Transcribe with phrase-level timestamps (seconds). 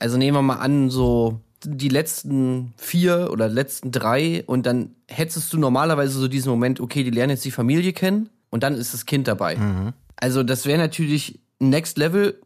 [0.00, 5.52] Also nehmen wir mal an, so die letzten vier oder letzten drei und dann hättest
[5.52, 8.94] du normalerweise so diesen Moment, okay, die lernen jetzt die Familie kennen und dann ist
[8.94, 9.56] das Kind dabei.
[9.56, 9.92] Mhm.
[10.16, 12.40] Also das wäre natürlich Next Level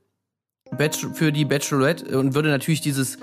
[1.14, 3.18] für die Bachelorette und würde natürlich dieses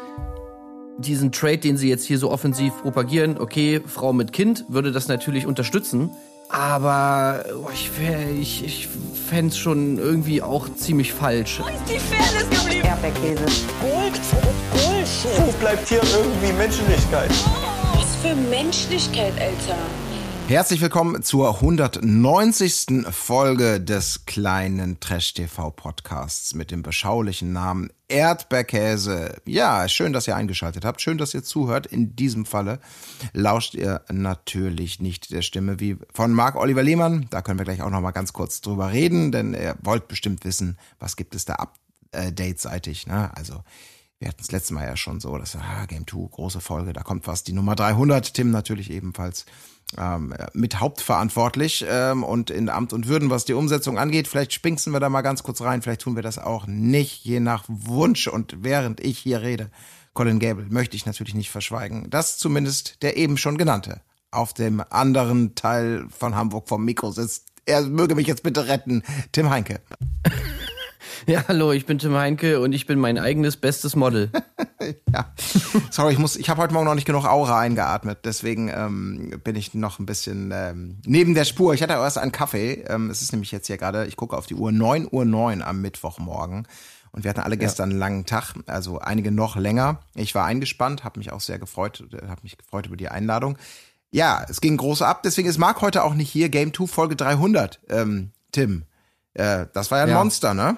[0.98, 5.08] diesen Trade, den sie jetzt hier so offensiv propagieren, okay, Frau mit Kind, würde das
[5.08, 6.12] natürlich unterstützen.
[6.52, 7.90] Aber oh, ich,
[8.40, 8.90] ich, ich
[9.30, 11.62] fände es schon irgendwie auch ziemlich falsch.
[11.62, 12.86] Wo ist die Fairness geblieben?
[12.86, 13.46] Erdbeerkäse.
[13.80, 14.20] Gold,
[14.72, 15.32] Bullshit.
[15.38, 17.32] Wo bleibt hier irgendwie Menschlichkeit?
[17.94, 19.78] Was für Menschlichkeit, Alter.
[20.52, 23.06] Herzlich willkommen zur 190.
[23.10, 29.42] Folge des kleinen Trash TV Podcasts mit dem beschaulichen Namen Erdbeerkäse.
[29.46, 31.00] Ja, schön, dass ihr eingeschaltet habt.
[31.00, 31.88] Schön, dass ihr zuhört.
[31.88, 32.82] In diesem Falle
[33.32, 37.28] lauscht ihr natürlich nicht der Stimme wie von Marc Oliver Lehmann.
[37.30, 40.44] Da können wir gleich auch noch mal ganz kurz drüber reden, denn ihr wollt bestimmt
[40.44, 41.66] wissen, was gibt es da
[42.12, 43.32] update-seitig, ne?
[43.38, 43.64] Also,
[44.20, 47.04] wir hatten es letztes Mal ja schon so, das ah, Game 2, große Folge, da
[47.04, 47.46] kommt was.
[47.46, 49.46] Die Nummer 300, Tim natürlich ebenfalls
[49.98, 54.28] ähm, mit hauptverantwortlich ähm, und in Amt und Würden, was die Umsetzung angeht.
[54.28, 57.40] Vielleicht spinksen wir da mal ganz kurz rein, vielleicht tun wir das auch nicht, je
[57.40, 58.28] nach Wunsch.
[58.28, 59.70] Und während ich hier rede,
[60.14, 64.82] Colin Gable, möchte ich natürlich nicht verschweigen, dass zumindest der eben schon genannte auf dem
[64.90, 67.48] anderen Teil von Hamburg vom Mikro sitzt.
[67.66, 69.82] Er möge mich jetzt bitte retten, Tim Heinke.
[71.28, 74.32] Ja, hallo, ich bin Tim Heinke und ich bin mein eigenes bestes Model.
[75.14, 75.34] ja.
[75.90, 79.56] Sorry, ich muss, ich habe heute Morgen noch nicht genug Aura eingeatmet, deswegen ähm, bin
[79.56, 81.74] ich noch ein bisschen ähm, neben der Spur.
[81.74, 82.84] Ich hatte erst einen Kaffee.
[82.88, 85.62] Ähm, es ist nämlich jetzt hier gerade, ich gucke auf die Uhr, 9 Uhr 9
[85.62, 86.68] am Mittwochmorgen.
[87.12, 87.94] Und wir hatten alle gestern ja.
[87.94, 90.00] einen langen Tag, also einige noch länger.
[90.16, 93.58] Ich war eingespannt, habe mich auch sehr gefreut, habe mich gefreut über die Einladung.
[94.12, 96.50] Ja, es ging groß ab, deswegen ist Marc heute auch nicht hier.
[96.50, 98.84] Game 2 Folge 300, ähm, Tim.
[99.34, 100.18] Äh, das war ja ein ja.
[100.18, 100.78] Monster, ne?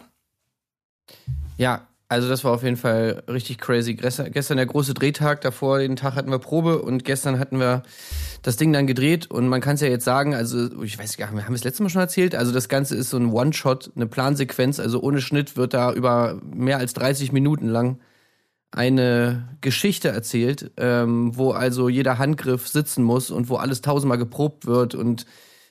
[1.57, 3.95] Ja, also das war auf jeden Fall richtig crazy.
[3.95, 7.81] Gestern der große Drehtag, davor den Tag hatten wir Probe und gestern hatten wir
[8.43, 11.31] das Ding dann gedreht und man kann es ja jetzt sagen, also ich weiß gar
[11.31, 12.35] nicht, haben wir es letztes Mal schon erzählt?
[12.35, 16.39] Also das Ganze ist so ein One-Shot, eine Plansequenz, also ohne Schnitt wird da über
[16.43, 17.99] mehr als 30 Minuten lang
[18.69, 24.65] eine Geschichte erzählt, ähm, wo also jeder Handgriff sitzen muss und wo alles tausendmal geprobt
[24.65, 25.25] wird und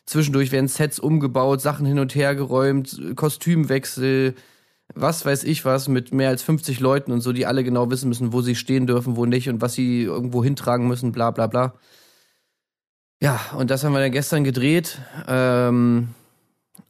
[0.06, 4.34] zwischendurch werden Sets umgebaut, Sachen hin und her geräumt, Kostümwechsel,
[4.94, 8.08] was weiß ich was mit mehr als 50 Leuten und so, die alle genau wissen
[8.08, 11.47] müssen, wo sie stehen dürfen, wo nicht und was sie irgendwo hintragen müssen, bla bla
[11.47, 11.75] bla.
[13.22, 14.98] Ja, und das haben wir dann gestern gedreht.
[15.28, 16.08] Ähm,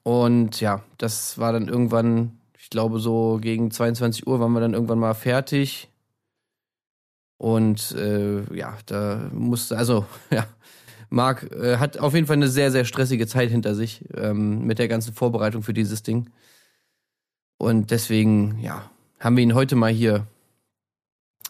[0.03, 4.73] und ja, das war dann irgendwann, ich glaube, so gegen 22 Uhr waren wir dann
[4.75, 5.91] irgendwann mal fertig.
[7.37, 10.47] Und äh, ja, da musste, also ja,
[11.11, 14.79] Marc äh, hat auf jeden Fall eine sehr, sehr stressige Zeit hinter sich ähm, mit
[14.79, 16.31] der ganzen Vorbereitung für dieses Ding.
[17.63, 18.91] Und deswegen, ja,
[19.21, 20.27] haben wir ihn heute mal hier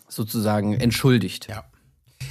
[0.09, 1.49] sozusagen entschuldigt.
[1.49, 1.65] Ja.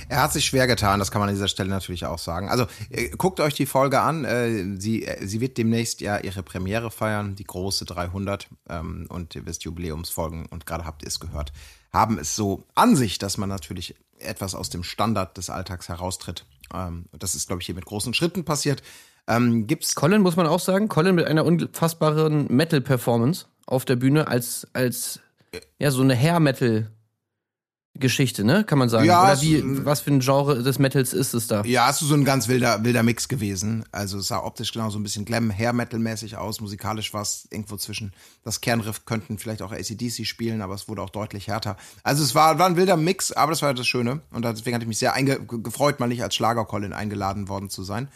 [0.07, 2.47] Er hat sich schwer getan, das kann man an dieser Stelle natürlich auch sagen.
[2.47, 4.23] Also äh, guckt euch die Folge an.
[4.23, 9.33] Äh, sie, äh, sie wird demnächst ja ihre Premiere feiern, die große 300 ähm, und
[9.33, 11.51] ihr wisst Jubiläumsfolgen und gerade habt ihr es gehört,
[11.91, 16.45] haben es so an sich, dass man natürlich etwas aus dem Standard des Alltags heraustritt.
[16.71, 18.83] Ähm, das ist, glaube ich, hier mit großen Schritten passiert.
[19.27, 24.27] Ähm, gibt's Colin muss man auch sagen, Colin mit einer unfassbaren Metal-Performance auf der Bühne
[24.27, 25.19] als, als
[25.79, 26.91] ja, so eine Hair-Metal-
[27.93, 28.63] Geschichte, ne?
[28.63, 29.05] Kann man sagen.
[29.05, 31.61] Ja, Oder wie, was für ein Genre des Metals ist es da?
[31.65, 33.83] Ja, es ist so ein ganz wilder, wilder Mix gewesen.
[33.91, 36.61] Also es sah optisch genau so ein bisschen Glam, Hair Metal mäßig aus.
[36.61, 38.13] Musikalisch war es irgendwo zwischen.
[38.45, 41.75] Das Kernriff könnten vielleicht auch ACDC spielen, aber es wurde auch deutlich härter.
[42.01, 44.21] Also es war, war ein wilder Mix, aber das war das Schöne.
[44.31, 48.07] Und deswegen hatte ich mich sehr gefreut, mal nicht als Schlager-Colin eingeladen worden zu sein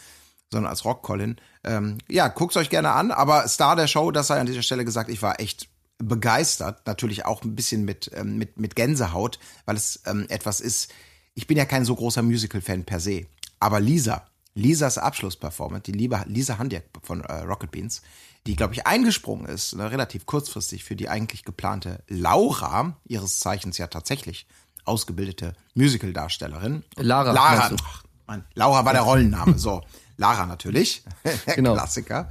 [0.56, 1.36] sondern als Rock-Colin.
[1.66, 4.86] Ähm, ja, guckt's euch gerne an, aber Star der Show, das sei an dieser Stelle
[4.86, 5.68] gesagt, ich war echt
[5.98, 10.94] begeistert, natürlich auch ein bisschen mit, ähm, mit, mit Gänsehaut, weil es ähm, etwas ist,
[11.34, 13.26] ich bin ja kein so großer Musical-Fan per se,
[13.60, 18.02] aber Lisa, Lisas Abschlussperformance, die liebe Lisa Handiak von äh, Rocket Beans,
[18.48, 23.78] die, glaube ich, eingesprungen ist, ne, relativ kurzfristig für die eigentlich geplante Laura, ihres Zeichens
[23.78, 24.48] ja tatsächlich
[24.86, 26.84] ausgebildete Musical-Darstellerin.
[26.96, 27.34] Lara.
[27.34, 27.72] Lara.
[27.84, 29.82] Ach, Mann, Laura war der Rollenname, so.
[30.18, 31.04] Lara natürlich,
[31.56, 31.74] genau.
[31.74, 32.30] Klassiker.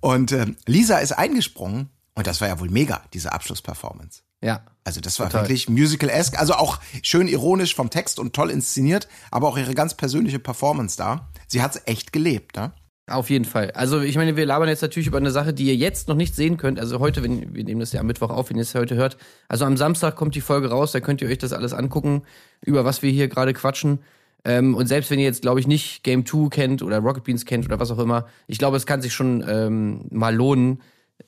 [0.00, 4.22] Und äh, Lisa ist eingesprungen und das war ja wohl mega, diese Abschlussperformance.
[4.42, 4.62] Ja.
[4.84, 5.44] Also das war total.
[5.44, 9.94] wirklich musical-esque, also auch schön ironisch vom Text und toll inszeniert, aber auch ihre ganz
[9.94, 11.30] persönliche Performance da.
[11.46, 12.72] Sie hat's echt gelebt, ne?
[13.06, 13.70] Auf jeden Fall.
[13.72, 16.34] Also ich meine, wir labern jetzt natürlich über eine Sache, die ihr jetzt noch nicht
[16.34, 16.80] sehen könnt.
[16.80, 19.18] Also heute, wenn wir nehmen das ja am Mittwoch auf, wenn ihr es heute hört.
[19.46, 22.22] Also am Samstag kommt die Folge raus, da könnt ihr euch das alles angucken,
[22.62, 23.98] über was wir hier gerade quatschen.
[24.44, 27.44] Ähm, und selbst wenn ihr jetzt, glaube ich, nicht Game 2 kennt oder Rocket Beans
[27.44, 30.82] kennt oder was auch immer, ich glaube, es kann sich schon ähm, mal lohnen,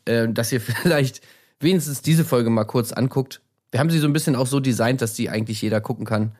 [0.04, 1.22] äh, dass ihr vielleicht
[1.60, 3.40] wenigstens diese Folge mal kurz anguckt.
[3.70, 6.32] wir haben sie so ein bisschen auch so designt, dass die eigentlich jeder gucken kann.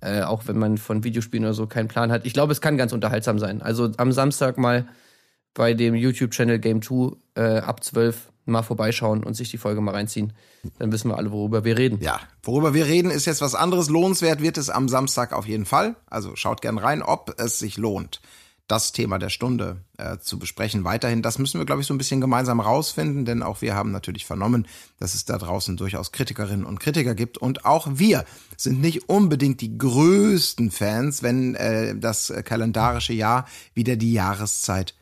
[0.00, 2.26] Äh, auch wenn man von Videospielen oder so keinen Plan hat.
[2.26, 3.62] Ich glaube, es kann ganz unterhaltsam sein.
[3.62, 4.86] Also am Samstag mal
[5.54, 9.92] bei dem YouTube-Channel Game 2 äh, ab 12 mal vorbeischauen und sich die Folge mal
[9.92, 10.32] reinziehen.
[10.78, 12.00] Dann wissen wir alle, worüber wir reden.
[12.00, 13.88] Ja, worüber wir reden, ist jetzt was anderes.
[13.88, 15.96] Lohnenswert wird es am Samstag auf jeden Fall.
[16.06, 18.20] Also schaut gern rein, ob es sich lohnt,
[18.66, 20.84] das Thema der Stunde äh, zu besprechen.
[20.84, 23.90] Weiterhin, das müssen wir, glaube ich, so ein bisschen gemeinsam rausfinden, denn auch wir haben
[23.90, 24.66] natürlich vernommen,
[24.98, 27.38] dass es da draußen durchaus Kritikerinnen und Kritiker gibt.
[27.38, 28.24] Und auch wir
[28.56, 34.94] sind nicht unbedingt die größten Fans, wenn äh, das kalendarische Jahr wieder die Jahreszeit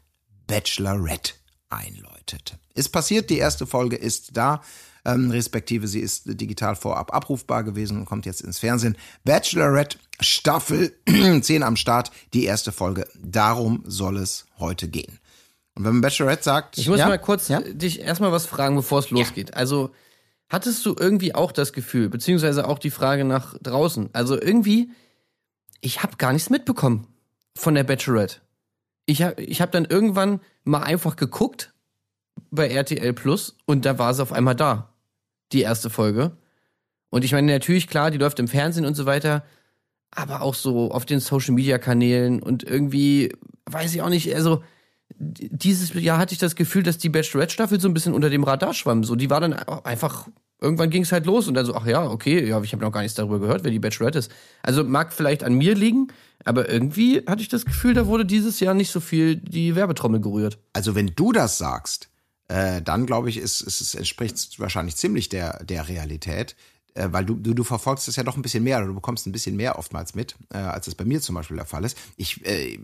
[0.48, 1.34] Bachelorette
[1.72, 2.58] einläutet.
[2.74, 4.62] Ist passiert, die erste Folge ist da
[5.04, 8.96] ähm, respektive sie ist digital vorab abrufbar gewesen und kommt jetzt ins Fernsehen.
[9.24, 10.92] Bachelorette Staffel
[11.40, 13.06] 10 am Start, die erste Folge.
[13.20, 15.18] Darum soll es heute gehen.
[15.74, 16.78] Und wenn man Bachelorette sagt.
[16.78, 17.08] Ich muss ja?
[17.08, 17.60] mal kurz Ja?
[17.60, 19.54] dich erstmal was fragen, bevor es losgeht.
[19.54, 19.90] Also,
[20.48, 24.10] hattest du irgendwie auch das Gefühl, beziehungsweise auch die Frage nach draußen?
[24.12, 24.90] Also irgendwie,
[25.80, 27.08] ich habe gar nichts mitbekommen
[27.56, 28.36] von der Bachelorette.
[29.06, 31.72] Ich habe ich hab dann irgendwann mal einfach geguckt
[32.50, 34.94] bei RTL Plus und da war sie auf einmal da.
[35.52, 36.36] Die erste Folge.
[37.10, 39.44] Und ich meine, natürlich, klar, die läuft im Fernsehen und so weiter,
[40.10, 43.34] aber auch so auf den Social Media Kanälen und irgendwie,
[43.66, 44.62] weiß ich auch nicht, also
[45.18, 48.72] dieses Jahr hatte ich das Gefühl, dass die Bachelorette-Staffel so ein bisschen unter dem Radar
[48.72, 49.04] schwamm.
[49.04, 50.28] So, die war dann einfach,
[50.62, 52.92] irgendwann ging es halt los und dann so, ach ja, okay, ja, ich habe noch
[52.92, 54.30] gar nichts darüber gehört, wer die Bachelorette ist.
[54.62, 56.08] Also mag vielleicht an mir liegen,
[56.44, 60.20] aber irgendwie hatte ich das Gefühl, da wurde dieses Jahr nicht so viel die Werbetrommel
[60.20, 60.58] gerührt.
[60.72, 62.08] Also wenn du das sagst,
[62.48, 66.56] äh, dann glaube ich, ist, ist, es entspricht wahrscheinlich ziemlich der, der Realität.
[66.94, 69.26] Äh, weil du, du, du verfolgst es ja doch ein bisschen mehr oder du bekommst
[69.26, 71.96] ein bisschen mehr oftmals mit, äh, als es bei mir zum Beispiel der Fall ist.
[72.16, 72.78] Ich, äh,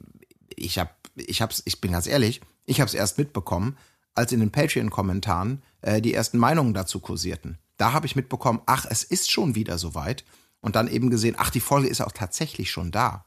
[0.57, 3.77] ich hab, ich hab's, ich bin ganz ehrlich, ich habe es erst mitbekommen,
[4.15, 7.59] als in den Patreon-Kommentaren äh, die ersten Meinungen dazu kursierten.
[7.79, 10.25] Da habe ich mitbekommen, ach, es ist schon wieder soweit.
[10.61, 13.25] Und dann eben gesehen, ach, die Folge ist auch tatsächlich schon da.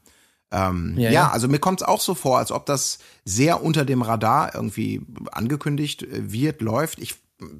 [0.52, 1.30] Ähm, ja, Ja, ja.
[1.30, 5.00] also mir kommt es auch so vor, als ob das sehr unter dem Radar irgendwie
[5.32, 6.98] angekündigt äh, wird, läuft.
[6.98, 7.14] Ich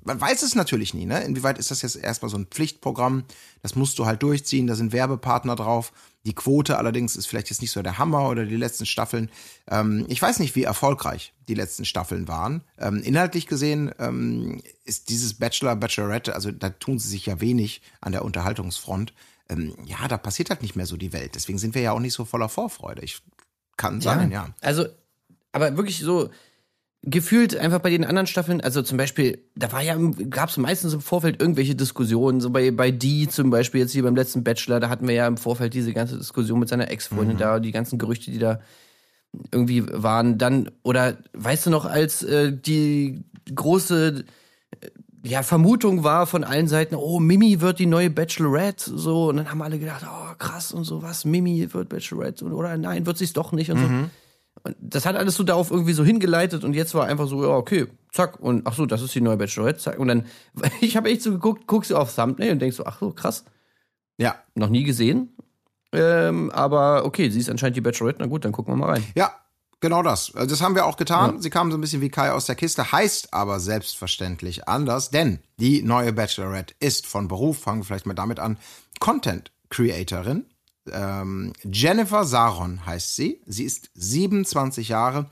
[0.05, 1.23] man weiß es natürlich nie, ne?
[1.23, 3.25] Inwieweit ist das jetzt erstmal so ein Pflichtprogramm?
[3.62, 5.93] Das musst du halt durchziehen, da sind Werbepartner drauf.
[6.25, 9.31] Die Quote allerdings ist vielleicht jetzt nicht so der Hammer oder die letzten Staffeln.
[9.69, 12.62] Ähm, ich weiß nicht, wie erfolgreich die letzten Staffeln waren.
[12.79, 17.82] Ähm, inhaltlich gesehen ähm, ist dieses Bachelor, Bachelorette, also da tun sie sich ja wenig
[18.00, 19.12] an der Unterhaltungsfront.
[19.49, 21.35] Ähm, ja, da passiert halt nicht mehr so die Welt.
[21.35, 23.02] Deswegen sind wir ja auch nicht so voller Vorfreude.
[23.02, 23.20] Ich
[23.76, 24.50] kann sein, ja.
[24.61, 24.87] Also,
[25.50, 26.31] aber wirklich so
[27.04, 29.96] gefühlt einfach bei den anderen Staffeln, also zum Beispiel, da war ja,
[30.31, 34.04] gab es meistens im Vorfeld irgendwelche Diskussionen, so bei, bei die zum Beispiel jetzt hier
[34.04, 37.38] beim letzten Bachelor, da hatten wir ja im Vorfeld diese ganze Diskussion mit seiner Ex-Freundin
[37.38, 38.60] da, die ganzen Gerüchte, die da
[39.50, 40.38] irgendwie waren.
[40.38, 44.25] Dann, oder weißt du noch, als äh, die große
[44.81, 44.88] äh,
[45.25, 49.50] ja, Vermutung war von allen Seiten, oh, Mimi wird die neue Bachelorette, so, und dann
[49.50, 53.19] haben alle gedacht, oh, krass und so, was, Mimi wird Bachelorette, und, oder nein, wird
[53.19, 53.84] sie's doch nicht und so.
[54.64, 57.50] Und das hat alles so darauf irgendwie so hingeleitet und jetzt war einfach so, ja,
[57.50, 60.26] okay, zack, und ach so, das ist die neue Bachelorette, zack, und dann,
[60.81, 63.44] ich habe echt so geguckt, guckst du auf Thumbnail und denkst so, ach so, krass,
[64.19, 65.37] Ja, noch nie gesehen,
[65.93, 69.05] ähm, aber okay, sie ist anscheinend die Bachelorette, na gut, dann gucken wir mal rein.
[69.17, 69.32] Ja,
[69.81, 70.35] genau das.
[70.35, 71.43] Also Das haben wir auch getan.
[71.43, 75.41] Sie kam so ein bisschen wie Kai aus der Kiste, heißt aber selbstverständlich anders, denn
[75.59, 78.59] die neue Bachelorette ist von Beruf, fangen wir vielleicht mal damit an,
[79.00, 80.47] Content Creatorin.
[80.90, 83.40] Ähm, Jennifer Saron heißt sie.
[83.47, 85.26] Sie ist 27 Jahre.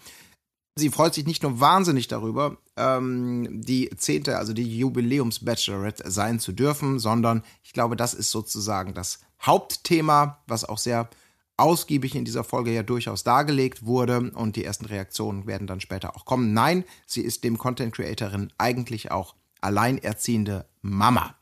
[0.77, 6.53] Sie freut sich nicht nur wahnsinnig darüber, ähm, die zehnte, also die Jubiläums-Bachelorette sein zu
[6.53, 11.11] dürfen, sondern ich glaube, das ist sozusagen das Hauptthema, was auch sehr
[11.57, 16.17] ausgiebig in dieser Folge ja durchaus dargelegt wurde und die ersten Reaktionen werden dann später
[16.17, 16.55] auch kommen.
[16.55, 21.35] Nein, sie ist dem Content Creatorin eigentlich auch alleinerziehende Mama.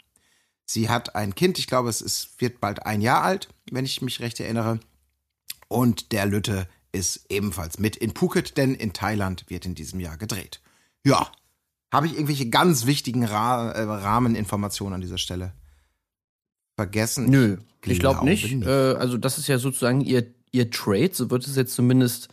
[0.71, 4.03] Sie hat ein Kind, ich glaube, es ist, wird bald ein Jahr alt, wenn ich
[4.03, 4.81] mich recht erinnere.
[5.69, 10.19] Und der Lütte ist ebenfalls mit in Phuket, denn in Thailand wird in diesem Jahr
[10.19, 10.61] gedreht.
[11.05, 11.33] Ja,
[11.91, 15.55] habe ich irgendwelche ganz wichtigen Ra äh, Rahmeninformationen an dieser Stelle
[16.77, 17.31] vergessen?
[17.31, 17.57] Nö,
[17.87, 18.53] ich glaube nicht.
[18.53, 18.67] nicht.
[18.67, 22.29] Äh, also das ist ja sozusagen ihr, ihr Trade, so wird es jetzt zumindest.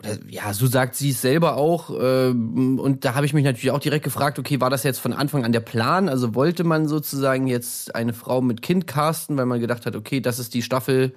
[0.00, 1.90] Oder ja, so sagt sie es selber auch.
[2.00, 5.12] ähm, und da habe ich mich natürlich auch direkt gefragt, okay, war das jetzt von
[5.12, 6.08] Anfang an der Plan?
[6.08, 10.20] Also wollte man sozusagen jetzt eine Frau mit Kind casten, weil man gedacht hat, okay,
[10.20, 11.14] das ist die Staffel,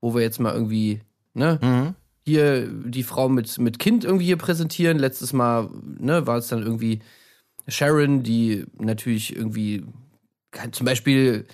[0.00, 1.00] wo wir jetzt mal irgendwie,
[1.34, 1.94] ne, Mhm.
[2.24, 4.98] hier die Frau mit, mit Kind irgendwie hier präsentieren.
[4.98, 5.68] Letztes Mal,
[5.98, 7.00] ne, war es dann irgendwie
[7.66, 9.84] Sharon, die natürlich irgendwie
[10.72, 11.46] zum Beispiel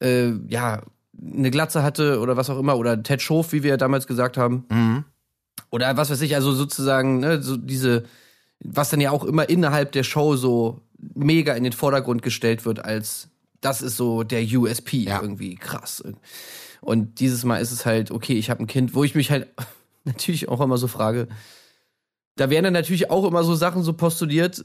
[0.00, 0.82] äh, ja
[1.20, 4.64] eine Glatze hatte oder was auch immer oder Ted Schof, wie wir damals gesagt haben
[4.70, 5.04] Mhm.
[5.70, 8.04] Oder was weiß ich, also sozusagen ne, so diese
[8.60, 10.80] was dann ja auch immer innerhalb der Show so
[11.14, 13.28] mega in den Vordergrund gestellt wird als
[13.60, 15.20] das ist so der USP Ja.
[15.20, 16.02] irgendwie krass.
[16.80, 19.48] Und dieses Mal ist es halt, okay, ich habe ein Kind, wo ich mich halt
[20.04, 21.28] natürlich auch immer so frage,
[22.36, 24.64] da werden dann natürlich auch immer so Sachen so postuliert,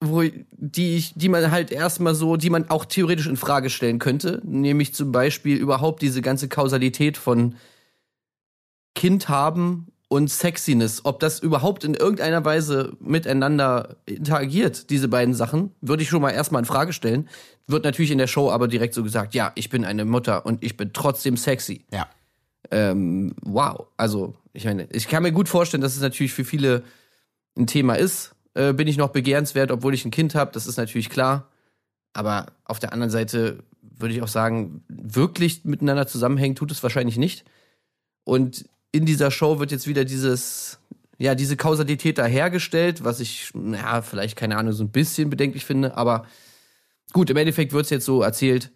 [0.00, 3.98] wo die ich, die man halt erstmal so, die man auch theoretisch in Frage stellen
[3.98, 7.56] könnte, nämlich zum Beispiel überhaupt diese ganze Kausalität von
[8.94, 15.72] Kind haben und Sexiness, ob das überhaupt in irgendeiner Weise miteinander interagiert, diese beiden Sachen,
[15.80, 17.28] würde ich schon mal erstmal in Frage stellen.
[17.66, 20.62] Wird natürlich in der Show aber direkt so gesagt, ja, ich bin eine Mutter und
[20.62, 21.84] ich bin trotzdem sexy.
[21.92, 22.08] Ja.
[22.70, 23.86] Ähm, wow.
[23.96, 26.84] Also, ich meine, ich kann mir gut vorstellen, dass es natürlich für viele
[27.56, 28.34] ein Thema ist.
[28.54, 31.48] Äh, bin ich noch begehrenswert, obwohl ich ein Kind habe, das ist natürlich klar.
[32.12, 37.16] Aber auf der anderen Seite würde ich auch sagen, wirklich miteinander zusammenhängen tut es wahrscheinlich
[37.16, 37.44] nicht.
[38.24, 40.78] Und in dieser Show wird jetzt wieder dieses,
[41.18, 45.64] ja, diese Kausalität da hergestellt, was ich, ja, vielleicht, keine Ahnung, so ein bisschen bedenklich
[45.64, 45.96] finde.
[45.96, 46.26] Aber
[47.12, 48.70] gut, im Endeffekt wird es jetzt so erzählt,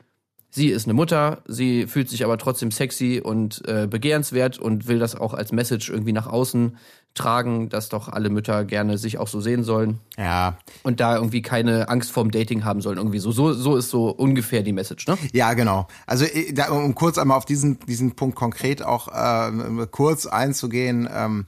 [0.50, 4.98] sie ist eine Mutter, sie fühlt sich aber trotzdem sexy und äh, begehrenswert und will
[4.98, 6.76] das auch als Message irgendwie nach außen
[7.14, 10.56] tragen, dass doch alle Mütter gerne sich auch so sehen sollen Ja.
[10.84, 12.96] und da irgendwie keine Angst vorm Dating haben sollen.
[12.98, 13.32] Irgendwie so.
[13.32, 15.18] So, so ist so ungefähr die Message, ne?
[15.32, 15.88] Ja, genau.
[16.06, 21.08] Also äh, da, um kurz einmal auf diesen, diesen Punkt konkret auch äh, kurz einzugehen.
[21.12, 21.46] Ähm,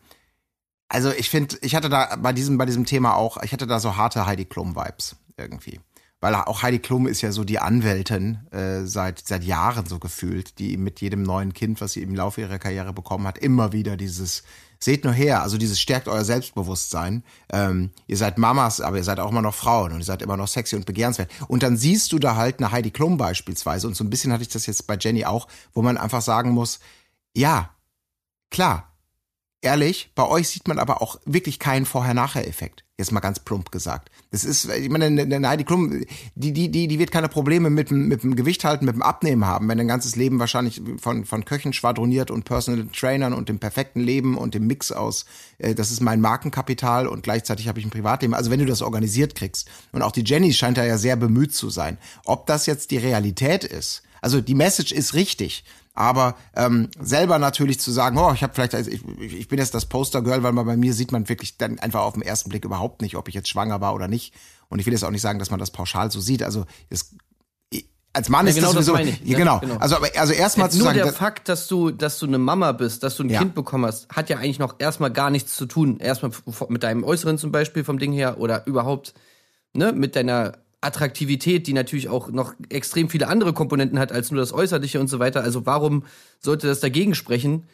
[0.88, 3.78] also ich finde, ich hatte da bei diesem, bei diesem Thema auch, ich hatte da
[3.78, 5.78] so harte Heidi Klum-Vibes irgendwie.
[6.20, 10.58] Weil auch Heidi Klum ist ja so die Anwältin äh, seit, seit Jahren so gefühlt,
[10.58, 13.96] die mit jedem neuen Kind, was sie im Laufe ihrer Karriere bekommen hat, immer wieder
[13.96, 14.42] dieses
[14.78, 17.22] Seht nur her, also dieses stärkt euer Selbstbewusstsein.
[17.50, 20.36] Ähm, ihr seid Mamas, aber ihr seid auch immer noch Frauen und ihr seid immer
[20.36, 21.30] noch sexy und begehrenswert.
[21.48, 24.42] Und dann siehst du da halt eine Heidi Klum beispielsweise und so ein bisschen hatte
[24.42, 26.80] ich das jetzt bei Jenny auch, wo man einfach sagen muss,
[27.34, 27.70] ja,
[28.50, 28.89] klar,
[29.62, 32.84] ehrlich, bei euch sieht man aber auch wirklich keinen Vorher-Nachher-Effekt.
[32.98, 34.10] Jetzt mal ganz plump gesagt.
[34.30, 37.70] Das ist, ich meine, eine- eine Heidi Klum, die, die, die, die wird keine Probleme
[37.70, 40.82] mit, dem- mit dem Gewicht halten, mit dem Abnehmen haben, wenn ein ganzes Leben wahrscheinlich
[41.00, 45.24] von, von Köchen schwadroniert und Personal Trainern und dem perfekten Leben und dem Mix aus,
[45.58, 48.34] äh, das ist mein Markenkapital und gleichzeitig habe ich ein Privatleben.
[48.34, 49.70] Also wenn du das organisiert kriegst.
[49.92, 51.96] Und auch die Jenny scheint da ja sehr bemüht zu sein.
[52.26, 57.80] Ob das jetzt die Realität ist, also die Message ist richtig, aber ähm, selber natürlich
[57.80, 60.64] zu sagen, oh, ich habe vielleicht, also ich, ich bin jetzt das Postergirl, weil man
[60.66, 63.34] bei mir sieht man wirklich dann einfach auf den ersten Blick überhaupt nicht, ob ich
[63.34, 64.32] jetzt schwanger war oder nicht.
[64.68, 66.42] Und ich will jetzt auch nicht sagen, dass man das pauschal so sieht.
[66.42, 67.14] Also es,
[68.12, 69.20] als Mann Ja, ist genau das das sowieso, meine ich.
[69.24, 69.58] Ja, Ja, genau.
[69.60, 69.76] genau.
[69.76, 72.72] Also also erstmal zu Nur sagen, der das- Fakt, dass du, dass du eine Mama
[72.72, 73.38] bist, dass du ein Ja.
[73.40, 75.98] Kind bekommen hast, hat ja eigentlich noch erstmal gar nichts zu tun.
[75.98, 76.30] Erstmal
[76.68, 79.14] mit deinem Äußeren zum Beispiel vom Ding her oder überhaupt
[79.74, 84.40] ne, mit deiner Attraktivität, die natürlich auch noch extrem viele andere Komponenten hat als nur
[84.40, 85.42] das Äußerliche und so weiter.
[85.42, 86.04] Also warum
[86.38, 87.64] sollte das dagegen sprechen,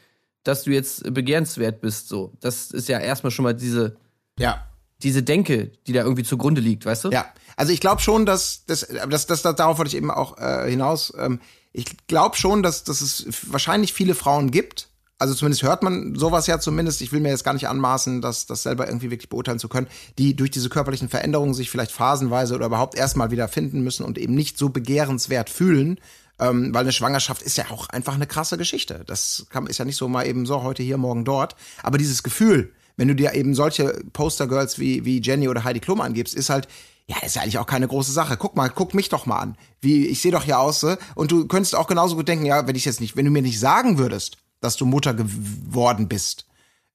[0.43, 2.09] dass du jetzt begehrenswert bist?
[2.09, 3.97] So, das ist ja erstmal schon mal diese
[4.39, 4.67] ja.
[5.03, 7.11] diese Denke, die da irgendwie zugrunde liegt, weißt du?
[7.11, 10.69] Ja, also ich glaube schon, dass das, das, das, darauf wollte ich eben auch äh,
[10.69, 11.13] hinaus.
[11.17, 11.41] Ähm,
[11.73, 14.89] ich glaube schon, dass, dass es wahrscheinlich viele Frauen gibt.
[15.19, 17.01] Also zumindest hört man sowas ja zumindest.
[17.01, 19.87] Ich will mir jetzt gar nicht anmaßen, das, das selber irgendwie wirklich beurteilen zu können,
[20.19, 24.19] die durch diese körperlichen Veränderungen sich vielleicht phasenweise oder überhaupt erstmal wieder finden müssen und
[24.19, 25.99] eben nicht so begehrenswert fühlen.
[26.39, 29.05] Ähm, weil eine Schwangerschaft ist ja auch einfach eine krasse Geschichte.
[29.07, 31.57] Das kann, ist ja nicht so mal eben so heute hier, morgen dort.
[31.83, 36.03] Aber dieses Gefühl, wenn du dir eben solche Postergirls wie, wie Jenny oder Heidi Klum
[36.03, 36.69] angibst, ist halt,
[37.07, 38.37] ja, ist ja eigentlich auch keine große Sache.
[38.37, 39.57] Guck mal, guck mich doch mal an.
[39.81, 42.67] Wie, ich sehe doch hier aus, äh, und du könntest auch genauso gut denken, ja,
[42.67, 46.47] wenn ich jetzt nicht, wenn du mir nicht sagen würdest, dass du Mutter geworden bist,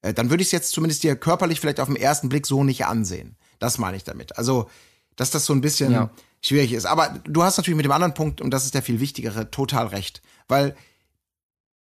[0.02, 2.62] äh, dann würde ich es jetzt zumindest dir körperlich vielleicht auf den ersten Blick so
[2.64, 3.36] nicht ansehen.
[3.58, 4.36] Das meine ich damit.
[4.38, 4.68] Also,
[5.16, 6.10] dass das so ein bisschen Ja.
[6.42, 6.86] schwierig ist.
[6.86, 9.86] Aber du hast natürlich mit dem anderen Punkt, und das ist der viel wichtigere, total
[9.88, 10.22] recht.
[10.48, 10.74] Weil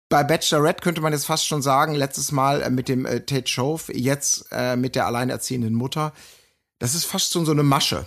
[0.09, 3.47] bei Bachelorette könnte man jetzt fast schon sagen, letztes Mal äh, mit dem äh, Tate
[3.47, 6.13] Shove, jetzt äh, mit der alleinerziehenden Mutter,
[6.79, 8.05] das ist fast schon so eine Masche.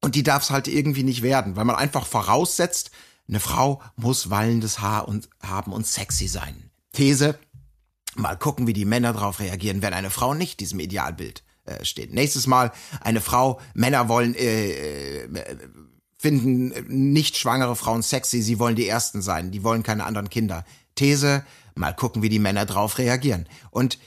[0.00, 2.90] Und die darf es halt irgendwie nicht werden, weil man einfach voraussetzt,
[3.28, 6.70] eine Frau muss wallendes Haar und haben und sexy sein.
[6.92, 7.38] These,
[8.14, 12.12] mal gucken, wie die Männer darauf reagieren, wenn eine Frau nicht diesem Idealbild äh, steht.
[12.12, 15.56] Nächstes Mal eine Frau, Männer wollen äh, äh,
[16.18, 20.30] finden äh, nicht schwangere Frauen sexy, sie wollen die ersten sein, die wollen keine anderen
[20.30, 20.64] Kinder.
[20.94, 21.44] These,
[21.74, 23.48] mal gucken, wie die Männer drauf reagieren.
[23.70, 23.98] Und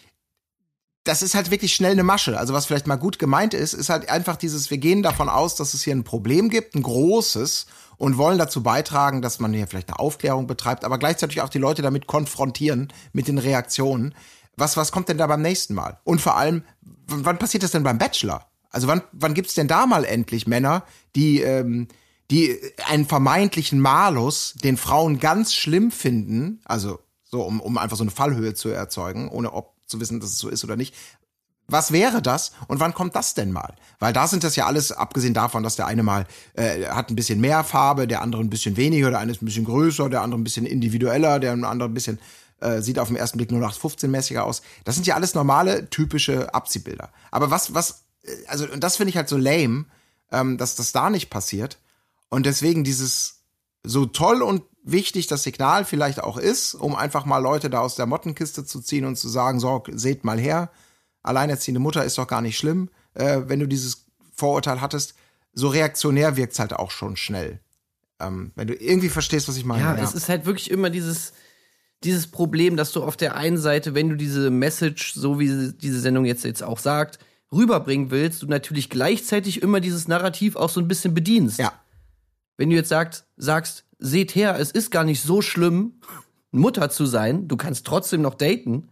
[1.05, 2.37] das ist halt wirklich schnell eine Masche.
[2.37, 5.55] Also was vielleicht mal gut gemeint ist, ist halt einfach dieses, wir gehen davon aus,
[5.55, 9.67] dass es hier ein Problem gibt, ein großes, und wollen dazu beitragen, dass man hier
[9.67, 14.13] vielleicht eine Aufklärung betreibt, aber gleichzeitig auch die Leute damit konfrontieren, mit den Reaktionen.
[14.57, 15.99] Was, was kommt denn da beim nächsten Mal?
[16.03, 16.63] Und vor allem,
[17.07, 18.45] wann passiert das denn beim Bachelor?
[18.69, 20.83] Also wann, wann gibt's denn da mal endlich Männer,
[21.15, 21.87] die, ähm,
[22.31, 28.03] die einen vermeintlichen Malus, den Frauen ganz schlimm finden, also so, um, um einfach so
[28.03, 30.95] eine Fallhöhe zu erzeugen, ohne ob zu wissen, dass es so ist oder nicht,
[31.67, 33.75] was wäre das und wann kommt das denn mal?
[33.99, 37.15] Weil da sind das ja alles, abgesehen davon, dass der eine mal äh, hat ein
[37.15, 40.21] bisschen mehr Farbe, der andere ein bisschen weniger, der eine ist ein bisschen größer, der
[40.21, 42.19] andere ein bisschen individueller, der andere ein bisschen
[42.59, 44.61] äh, sieht auf den ersten Blick nur nach 15 mäßiger aus.
[44.83, 47.09] Das sind ja alles normale, typische Abziehbilder.
[47.31, 49.85] Aber was, was, äh, also, und das finde ich halt so lame,
[50.31, 51.79] ähm, dass das da nicht passiert.
[52.29, 53.41] Und deswegen dieses
[53.83, 57.95] so toll und wichtig das Signal vielleicht auch ist, um einfach mal Leute da aus
[57.95, 60.69] der Mottenkiste zu ziehen und zu sagen, so, seht mal her,
[61.25, 65.15] alleinerziehende Mutter ist doch gar nicht schlimm, äh, wenn du dieses Vorurteil hattest.
[65.53, 67.59] So reaktionär wirkt's halt auch schon schnell.
[68.19, 69.83] Ähm, wenn du irgendwie verstehst, was ich meine.
[69.83, 71.33] Ja, ja, es ist halt wirklich immer dieses,
[72.03, 75.99] dieses Problem, dass du auf der einen Seite, wenn du diese Message, so wie diese
[75.99, 77.19] Sendung jetzt, jetzt auch sagt,
[77.51, 81.59] rüberbringen willst, du natürlich gleichzeitig immer dieses Narrativ auch so ein bisschen bedienst.
[81.59, 81.73] Ja.
[82.57, 85.95] Wenn du jetzt sagst, sagst, seht her, es ist gar nicht so schlimm,
[86.51, 88.89] Mutter zu sein, du kannst trotzdem noch daten,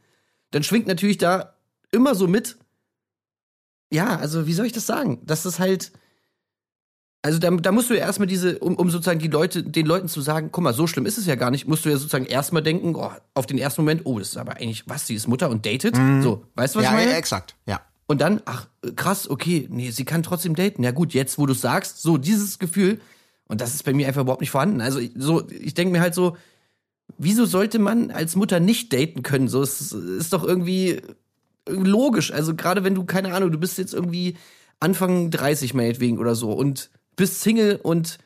[0.52, 1.53] dann schwingt natürlich da
[1.94, 2.58] immer so mit,
[3.92, 5.20] ja, also wie soll ich das sagen?
[5.24, 5.92] Das ist halt,
[7.22, 10.08] also da, da musst du ja erstmal diese, um, um sozusagen die Leute, den Leuten
[10.10, 12.26] zu sagen, guck mal, so schlimm ist es ja gar nicht, musst du ja sozusagen
[12.26, 15.28] erstmal denken, oh, auf den ersten Moment, oh, das ist aber eigentlich, was, sie ist
[15.28, 15.96] Mutter und datet?
[16.22, 17.12] So, weißt du, was ja, ich meine?
[17.12, 17.82] ja, exakt, ja.
[18.08, 20.84] Und dann, ach, krass, okay, nee, sie kann trotzdem daten.
[20.84, 23.00] Ja gut, jetzt, wo du sagst, so dieses Gefühl,
[23.48, 24.82] und das ist bei mir einfach überhaupt nicht vorhanden.
[24.82, 26.36] Also ich- so, ich denke mir halt so,
[27.18, 29.48] wieso sollte man als Mutter nicht daten können?
[29.48, 31.02] So, es ist doch irgendwie
[31.68, 32.32] logisch.
[32.32, 34.36] Also gerade wenn du, keine Ahnung, du bist jetzt irgendwie
[34.80, 38.18] Anfang 30 meinetwegen oder so und bist Single und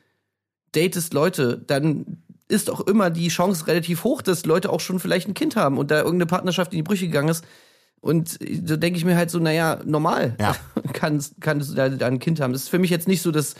[0.71, 5.27] datest Leute, dann ist auch immer die Chance relativ hoch, dass Leute auch schon vielleicht
[5.27, 7.45] ein Kind haben und da irgendeine Partnerschaft in die Brüche gegangen ist.
[7.99, 10.55] Und so denke ich mir halt so, naja, normal Ja.
[10.93, 12.53] kannst, kannst du da, da ein Kind haben.
[12.53, 13.55] Das ist für mich jetzt nicht so das,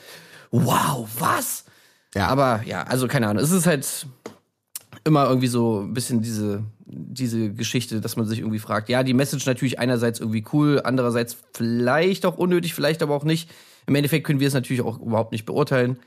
[0.52, 1.66] wow, was?
[2.16, 2.28] Ja.
[2.28, 3.44] Aber ja, also keine Ahnung.
[3.44, 4.08] Es ist halt
[5.04, 9.14] immer irgendwie so ein bisschen diese, diese Geschichte, dass man sich irgendwie fragt, ja, die
[9.14, 13.50] Message natürlich einerseits irgendwie cool, andererseits vielleicht auch unnötig, vielleicht aber auch nicht.
[13.88, 15.98] Im Endeffekt können wir es natürlich auch überhaupt nicht beurteilen.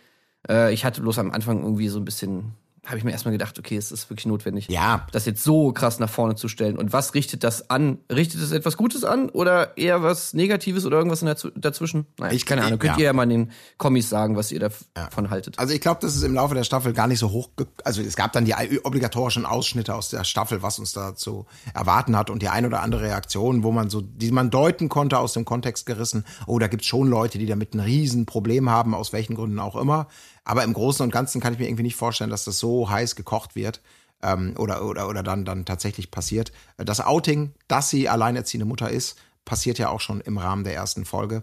[0.49, 2.55] Äh, ich hatte bloß am Anfang irgendwie so ein bisschen,
[2.87, 5.07] habe ich mir erstmal gedacht, okay, es ist wirklich notwendig, Ja.
[5.13, 6.79] das jetzt so krass nach vorne zu stellen.
[6.79, 7.99] Und was richtet das an?
[8.11, 12.07] Richtet es etwas Gutes an oder eher was Negatives oder irgendwas der, dazwischen?
[12.19, 12.79] Nein, Ich- keine Ahnung.
[12.79, 12.99] Könnt ja.
[12.99, 14.61] ihr ja mal in den Kommis sagen, was ihr
[14.95, 15.59] davon haltet.
[15.59, 17.51] Also ich glaube, das ist im Laufe der Staffel gar nicht so hoch.
[17.85, 22.17] Also es gab dann die obligatorischen Ausschnitte aus der Staffel, was uns da zu erwarten
[22.17, 25.35] hat und die ein oder andere Reaktion, wo man so, die man deuten konnte aus
[25.35, 26.25] dem Kontext gerissen.
[26.47, 30.09] Oh, da gibt's schon Leute, die damit ein Riesenproblem haben, aus welchen Gründen auch immer.
[30.45, 33.17] Aber im Großen und Ganzen kann ich mir irgendwie nicht vorstellen, dass das so heiß
[33.17, 33.81] gekocht wird.
[34.23, 36.53] Ähm, oder, oder, oder dann, dann tatsächlich passiert.
[36.77, 41.07] Das Outing, dass sie alleinerziehende Mutter ist, passiert ja auch schon im Rahmen der ersten
[41.07, 41.43] Folge.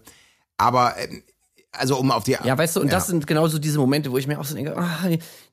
[0.58, 1.24] Aber ähm,
[1.72, 4.28] also um auf die Ja, weißt du, und das sind genauso diese Momente, wo ich
[4.28, 4.98] mir auch so denke, ah,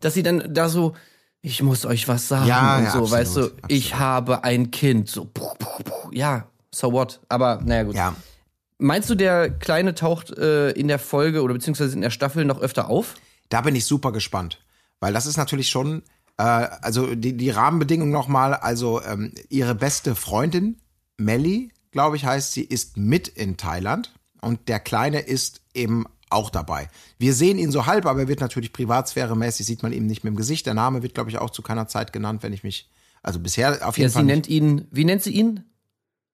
[0.00, 0.94] dass sie dann da so,
[1.40, 3.62] ich muss euch was sagen Ja, und ja, so, absolut, weißt du, absolut.
[3.68, 7.94] ich habe ein Kind, so, puh, puh, puh, ja, so what, aber naja gut.
[7.94, 8.14] Ja,
[8.78, 12.60] Meinst du, der Kleine taucht äh, in der Folge oder beziehungsweise in der Staffel noch
[12.60, 13.14] öfter auf?
[13.48, 14.60] Da bin ich super gespannt,
[15.00, 16.02] weil das ist natürlich schon,
[16.38, 20.76] äh, also die, die Rahmenbedingungen nochmal, also ähm, ihre beste Freundin,
[21.16, 26.50] Melly, glaube ich, heißt sie, ist mit in Thailand und der Kleine ist eben auch
[26.50, 26.88] dabei.
[27.18, 30.32] Wir sehen ihn so halb, aber er wird natürlich privatsphäremäßig, sieht man ihm nicht mit
[30.32, 30.66] dem Gesicht.
[30.66, 32.90] Der Name wird, glaube ich, auch zu keiner Zeit genannt, wenn ich mich,
[33.22, 34.24] also bisher auf Ja, jeden sie Fall.
[34.24, 35.62] nennt ihn, wie nennt sie ihn?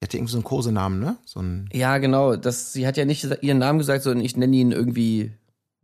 [0.00, 1.18] Er hatte irgendwie so einen Kosenamen, ne?
[1.26, 4.56] So ein, Ja, genau, das, sie hat ja nicht ihren Namen gesagt, sondern ich nenne
[4.56, 5.32] ihn irgendwie,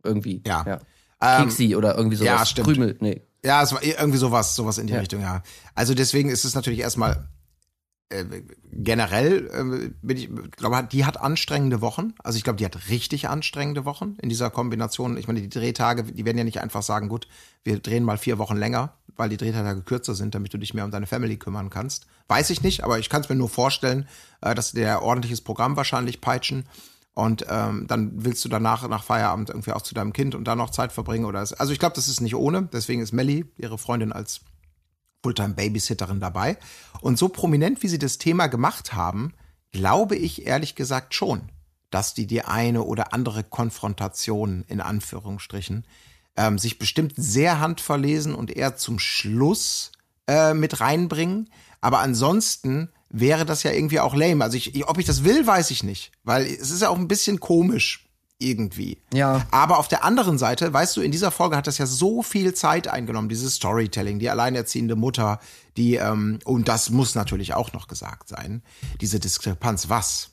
[0.03, 0.41] irgendwie.
[0.47, 0.63] Ja.
[0.65, 0.79] ja.
[1.21, 2.27] Ähm, Keksi oder irgendwie sowas.
[2.39, 2.67] ja, stimmt.
[2.67, 3.21] Krümel, nee.
[3.43, 4.99] Ja, es war irgendwie sowas, sowas in die Ja.
[4.99, 5.41] Richtung, ja.
[5.73, 7.27] Also deswegen ist es natürlich erstmal
[8.09, 8.23] äh,
[8.71, 12.13] generell, äh, bin ich glaube, die hat anstrengende Wochen.
[12.23, 15.17] Also ich glaube, die hat richtig anstrengende Wochen in dieser Kombination.
[15.17, 17.27] Ich meine, die Drehtage, die werden ja nicht einfach sagen, gut,
[17.63, 20.85] wir drehen mal vier Wochen länger, weil die Drehtage kürzer sind, damit du dich mehr
[20.85, 22.07] um deine Family kümmern kannst.
[22.27, 24.07] Weiß ich nicht, aber ich kann es mir nur vorstellen,
[24.41, 26.65] äh, dass der ordentliches Programm wahrscheinlich peitschen.
[27.17, 30.59] Und ähm, dann willst du danach nach Feierabend irgendwie auch zu deinem Kind und dann
[30.59, 32.69] noch Zeit verbringen oder es, also ich glaube, das ist nicht ohne.
[32.71, 34.41] Deswegen ist Melly, ihre Freundin, als
[35.23, 36.59] Fulltime-Babysitterin dabei.
[37.01, 39.33] Und so prominent, wie sie das Thema gemacht haben,
[39.71, 41.49] glaube ich ehrlich gesagt schon,
[41.89, 45.87] dass die die eine oder andere Konfrontation in Anführungsstrichen
[46.35, 49.91] ähm, sich bestimmt sehr handverlesen und eher zum Schluss
[50.27, 51.49] äh, mit reinbringen.
[51.81, 54.43] Aber ansonsten wäre das ja irgendwie auch lame.
[54.43, 57.07] Also ich, ob ich das will, weiß ich nicht, weil es ist ja auch ein
[57.07, 58.07] bisschen komisch
[58.39, 58.99] irgendwie.
[59.13, 59.47] Ja.
[59.51, 62.53] Aber auf der anderen Seite, weißt du, in dieser Folge hat das ja so viel
[62.53, 65.39] Zeit eingenommen, dieses Storytelling, die alleinerziehende Mutter,
[65.75, 68.61] die, ähm, und das muss natürlich auch noch gesagt sein,
[69.01, 70.31] diese Diskrepanz, was?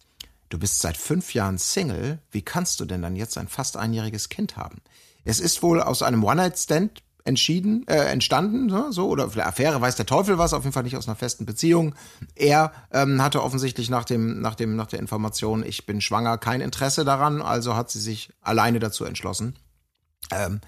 [0.50, 4.28] Du bist seit fünf Jahren Single, wie kannst du denn dann jetzt ein fast einjähriges
[4.28, 4.82] Kind haben?
[5.24, 10.37] Es ist wohl aus einem One-Night-Stand entschieden, äh, entstanden, so, oder Affäre, weiß der Teufel
[10.37, 11.94] was, auf jeden Fall nicht aus einer festen Beziehung.
[12.34, 16.60] Er ähm, hatte offensichtlich nach dem, nach dem, nach der Information, ich bin schwanger, kein
[16.60, 19.56] Interesse daran, also hat sie sich alleine dazu entschlossen,
[20.30, 20.60] ähm,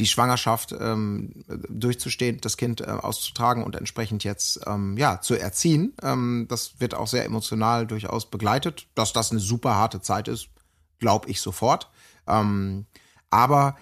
[0.00, 5.94] die Schwangerschaft ähm, durchzustehen, das Kind äh, auszutragen und entsprechend jetzt ähm, ja zu erziehen.
[6.02, 10.48] Ähm, das wird auch sehr emotional durchaus begleitet, dass das eine super harte Zeit ist,
[10.98, 11.90] glaube ich sofort.
[12.26, 12.86] Ähm,
[13.28, 13.76] aber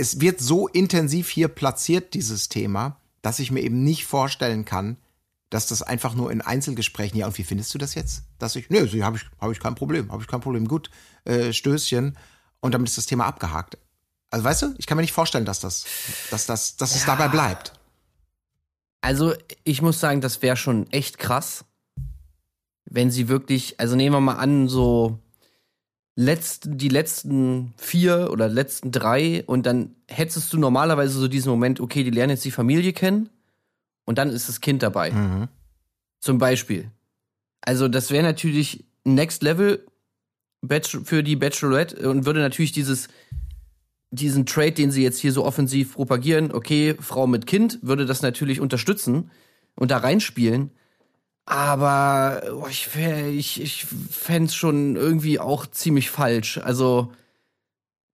[0.00, 4.96] es wird so intensiv hier platziert, dieses Thema, dass ich mir eben nicht vorstellen kann,
[5.50, 8.22] dass das einfach nur in Einzelgesprächen, ja, und wie findest du das jetzt?
[8.38, 10.90] Dass ich, nee, so habe ich, hab ich kein Problem, habe ich kein Problem, gut,
[11.24, 12.16] äh, Stößchen.
[12.60, 13.76] Und damit ist das Thema abgehakt.
[14.30, 15.84] Also weißt du, ich kann mir nicht vorstellen, dass das,
[16.30, 17.72] dass das, dass es dabei bleibt.
[19.02, 19.34] Also,
[19.64, 21.64] ich muss sagen, das wäre schon echt krass,
[22.84, 25.18] wenn sie wirklich, also nehmen wir mal an, so
[26.20, 31.80] letzten, die letzten vier oder letzten drei und dann hättest du normalerweise so diesen Moment,
[31.80, 33.30] okay, die lernen jetzt die Familie kennen
[34.04, 35.10] und dann ist das Kind dabei.
[35.10, 35.48] Mhm.
[36.20, 36.90] Zum Beispiel.
[37.62, 39.86] Also das wäre natürlich Next Level
[41.04, 43.08] für die Bachelorette und würde natürlich dieses
[44.10, 48.22] diesen Trade, den sie jetzt hier so offensiv propagieren, okay, Frau mit Kind, würde das
[48.22, 49.30] natürlich unterstützen
[49.76, 50.70] und da reinspielen.
[51.46, 56.58] Aber oh, ich, ich, ich fände es schon irgendwie auch ziemlich falsch.
[56.58, 57.12] Also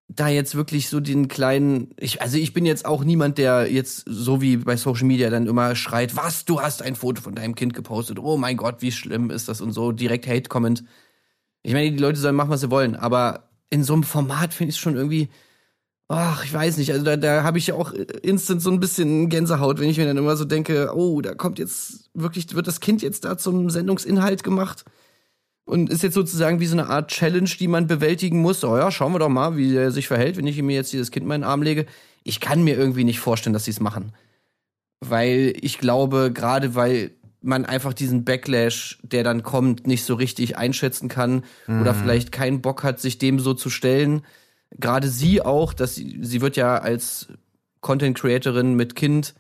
[0.09, 4.05] da jetzt wirklich so den kleinen, ich, also ich bin jetzt auch niemand, der jetzt
[4.07, 7.55] so wie bei Social Media dann immer schreit, was, du hast ein Foto von deinem
[7.55, 10.85] Kind gepostet, oh mein Gott, wie schlimm ist das und so, direkt Hate-Comment.
[11.63, 14.71] Ich meine, die Leute sollen machen, was sie wollen, aber in so einem Format finde
[14.71, 15.29] ich es schon irgendwie,
[16.09, 16.93] Ach, ich weiß nicht.
[16.93, 20.07] Also da, da habe ich ja auch instant so ein bisschen Gänsehaut, wenn ich mir
[20.07, 23.71] dann immer so denke, oh, da kommt jetzt wirklich, wird das Kind jetzt da zum
[23.71, 24.85] Sendungsinhalt gemacht
[25.65, 28.63] und ist jetzt sozusagen wie so eine Art Challenge, die man bewältigen muss.
[28.63, 31.11] Oh ja, schauen wir doch mal, wie er sich verhält, wenn ich mir jetzt dieses
[31.11, 31.87] Kind in meinen Arm lege.
[32.23, 34.13] Ich kann mir irgendwie nicht vorstellen, dass sie es machen.
[35.01, 37.11] Weil ich glaube, gerade weil
[37.43, 41.81] man einfach diesen Backlash, der dann kommt, nicht so richtig einschätzen kann mhm.
[41.81, 44.23] oder vielleicht keinen Bock hat, sich dem so zu stellen
[44.71, 47.29] gerade sie auch, dass sie, sie wird ja als
[47.81, 49.35] Content Creatorin mit Kind,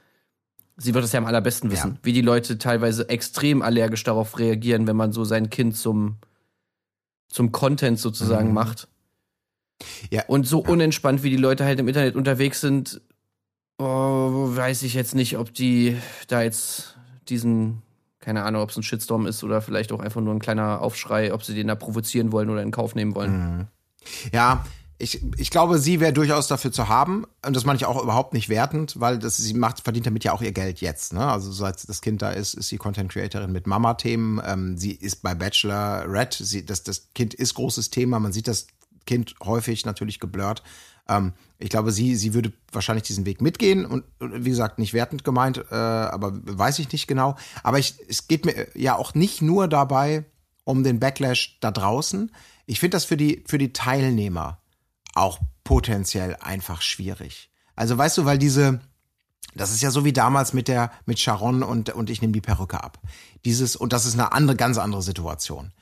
[0.77, 1.99] sie wird das ja am allerbesten wissen, ja.
[2.03, 6.17] wie die Leute teilweise extrem allergisch darauf reagieren, wenn man so sein Kind zum,
[7.29, 8.55] zum Content sozusagen mhm.
[8.55, 8.89] macht.
[10.11, 10.25] Ja.
[10.27, 10.69] Und so ja.
[10.69, 13.01] unentspannt, wie die Leute halt im Internet unterwegs sind,
[13.79, 15.97] oh, weiß ich jetzt nicht, ob die
[16.29, 16.97] da jetzt
[17.29, 17.83] diesen,
[18.21, 21.33] keine Ahnung, ob es ein Shitstorm ist oder vielleicht auch einfach nur ein kleiner Aufschrei,
[21.33, 23.33] ob sie den da provozieren wollen oder in Kauf nehmen wollen.
[23.33, 23.67] Mhm.
[24.33, 24.65] Ja,
[24.99, 27.25] ich, ich glaube, sie wäre durchaus dafür zu haben.
[27.45, 30.33] Und das meine ich auch überhaupt nicht wertend, weil das, sie macht, verdient damit ja
[30.33, 31.13] auch ihr Geld jetzt.
[31.13, 31.27] Ne?
[31.27, 34.41] Also seit das Kind da ist, ist sie Content Creatorin mit Mama-Themen.
[34.45, 36.35] Ähm, sie ist bei Bachelor Red.
[36.35, 38.21] Sie, das, das Kind ist großes Thema.
[38.21, 38.69] Man sieht das
[39.05, 40.63] Kind häufig natürlich geblurrt.
[41.09, 45.25] Ähm, ich glaube, sie, sie würde wahrscheinlich diesen Weg mitgehen und wie gesagt, nicht wertend
[45.25, 47.37] gemeint, äh, aber weiß ich nicht genau.
[47.63, 50.25] Aber ich, es geht mir ja auch nicht nur dabei
[50.65, 52.33] um den Backlash da draußen.
[52.67, 54.59] Ich finde das für die, für die Teilnehmer
[55.17, 57.51] auch potenziell einfach schwierig.
[57.75, 58.81] Also weißt du, weil diese,
[59.55, 62.41] das ist ja so wie damals mit der, mit Sharon und, und ich nehme die
[62.41, 62.99] Perücke ab.
[63.45, 65.73] Dieses, und das ist eine andere, ganz andere Situation.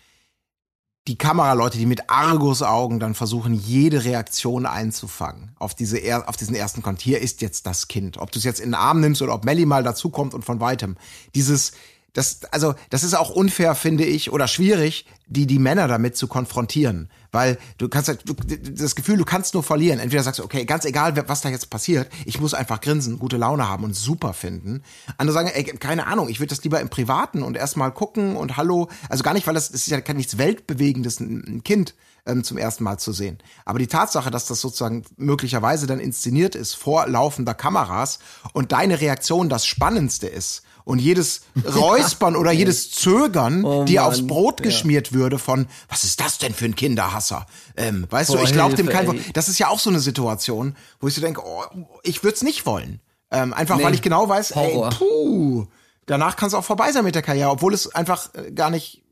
[1.06, 6.80] Die Kameraleute, die mit Argusaugen dann versuchen, jede Reaktion einzufangen auf diese, auf diesen ersten
[6.80, 7.02] Kont.
[7.02, 8.16] Hier ist jetzt das Kind.
[8.16, 10.60] Ob du es jetzt in den Arm nimmst oder ob Melly mal dazukommt und von
[10.60, 10.96] weitem.
[11.34, 11.72] Dieses,
[12.14, 16.28] das, also, das ist auch unfair, finde ich, oder schwierig, die, die Männer damit zu
[16.28, 17.10] konfrontieren.
[17.32, 19.98] Weil du kannst halt, du, das Gefühl, du kannst nur verlieren.
[19.98, 23.36] Entweder sagst du, okay, ganz egal, was da jetzt passiert, ich muss einfach grinsen, gute
[23.36, 24.84] Laune haben und super finden.
[25.18, 28.56] Andere sagen, ey, keine Ahnung, ich würde das lieber im Privaten und erstmal gucken und
[28.56, 28.88] hallo.
[29.08, 31.94] Also gar nicht, weil das, das ist ja kein nichts Weltbewegendes, ein Kind
[32.26, 33.38] ähm, zum ersten Mal zu sehen.
[33.64, 38.20] Aber die Tatsache, dass das sozusagen möglicherweise dann inszeniert ist vor laufender Kameras
[38.52, 44.26] und deine Reaktion das Spannendste ist und jedes Räuspern oder jedes Zögern oh dir aufs
[44.26, 44.64] Brot ja.
[44.64, 47.46] geschmiert würde von, was ist das denn für ein Kinderhasser?
[47.76, 49.18] Ähm, weißt oh, du, ich glaube dem kein Wort.
[49.32, 51.64] Das ist ja auch so eine Situation, wo ich so denke, oh,
[52.02, 53.00] ich würde es nicht wollen.
[53.30, 53.84] Ähm, einfach nee.
[53.84, 54.90] weil ich genau weiß, Horror.
[54.90, 55.66] ey, puh,
[56.06, 59.02] danach kann es auch vorbei sein mit der Karriere, obwohl es einfach äh, gar nicht,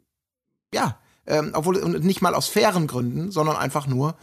[0.73, 4.15] ja, ähm, obwohl nicht mal aus fairen Gründen, sondern einfach nur,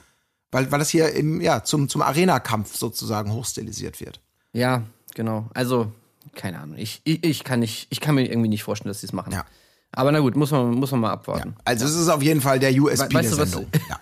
[0.52, 4.22] weil, weil es hier im, ja, zum, zum Arena-Kampf sozusagen hochstilisiert wird.
[4.54, 4.84] Ja,
[5.16, 5.50] genau.
[5.54, 5.92] Also
[6.36, 6.78] keine Ahnung.
[6.78, 9.32] Ich, ich, ich, kann nicht, ich kann mir irgendwie nicht vorstellen, dass sie es machen.
[9.34, 9.46] Ja.
[9.92, 11.50] Aber na gut, muss man, muss man mal abwarten.
[11.50, 11.62] Ja.
[11.66, 13.68] Also es ist auf jeden Fall der USP weißt der Sendung.
[13.72, 14.00] Was, ja.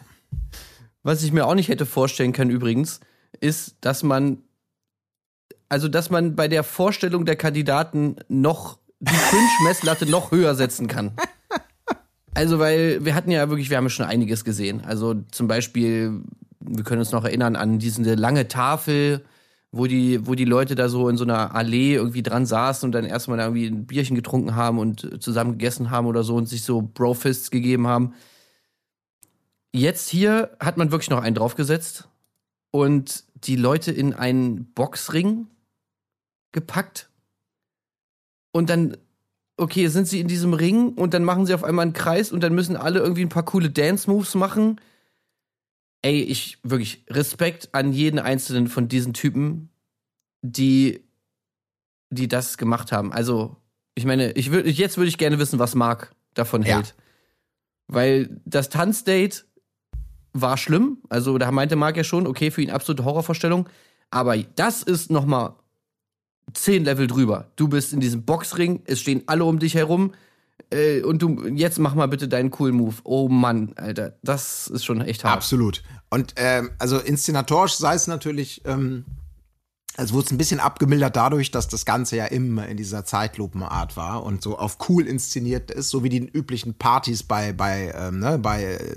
[1.04, 3.00] was ich mir auch nicht hätte vorstellen können übrigens,
[3.40, 4.40] ist, dass man,
[5.70, 11.14] also dass man bei der Vorstellung der Kandidaten noch die Cringe-Messlatte noch höher setzen kann.
[12.34, 14.84] Also, weil wir hatten ja wirklich, wir haben ja schon einiges gesehen.
[14.86, 16.22] Also zum Beispiel,
[16.60, 19.26] wir können uns noch erinnern an diese lange Tafel,
[19.78, 22.92] wo die, wo die Leute da so in so einer Allee irgendwie dran saßen und
[22.92, 26.64] dann erstmal irgendwie ein Bierchen getrunken haben und zusammen gegessen haben oder so und sich
[26.64, 28.14] so Brofists gegeben haben.
[29.74, 32.08] Jetzt hier hat man wirklich noch einen draufgesetzt
[32.72, 35.48] und die Leute in einen Boxring
[36.52, 37.10] gepackt.
[38.52, 38.98] Und dann,
[39.58, 42.42] okay, sind sie in diesem Ring und dann machen sie auf einmal einen Kreis und
[42.42, 44.82] dann müssen alle irgendwie ein paar coole Dance-Moves machen.
[46.08, 49.68] Ey, ich wirklich Respekt an jeden einzelnen von diesen Typen,
[50.42, 51.04] die,
[52.10, 53.12] die das gemacht haben.
[53.12, 53.58] Also,
[53.94, 56.78] ich meine, ich würd, jetzt würde ich gerne wissen, was Marc davon Ja.
[56.78, 56.96] hält.
[57.88, 59.44] Weil das Tanzdate
[60.32, 61.00] war schlimm.
[61.10, 63.68] Also da meinte Marc ja schon, okay, für ihn absolute Horrorvorstellung.
[64.10, 65.58] Aber das ist noch mal
[66.54, 67.52] zehn Level drüber.
[67.58, 70.14] Du bist in diesem Boxring, es stehen alle um dich herum.
[70.70, 72.96] Äh, und du, jetzt mach mal bitte deinen coolen Move.
[73.04, 75.36] Oh Mann, Alter, das ist schon echt hart.
[75.36, 75.84] Absolut.
[76.10, 79.06] Und ähm, also inszenatorisch sei es natürlich, ähm,
[79.96, 83.98] also wurde es ein bisschen abgemildert dadurch, dass das Ganze ja immer in dieser Zeitlupenart
[83.98, 88.20] war und so auf cool inszeniert ist, so wie die üblichen Partys bei bei ähm,
[88.20, 88.96] ne, bei äh,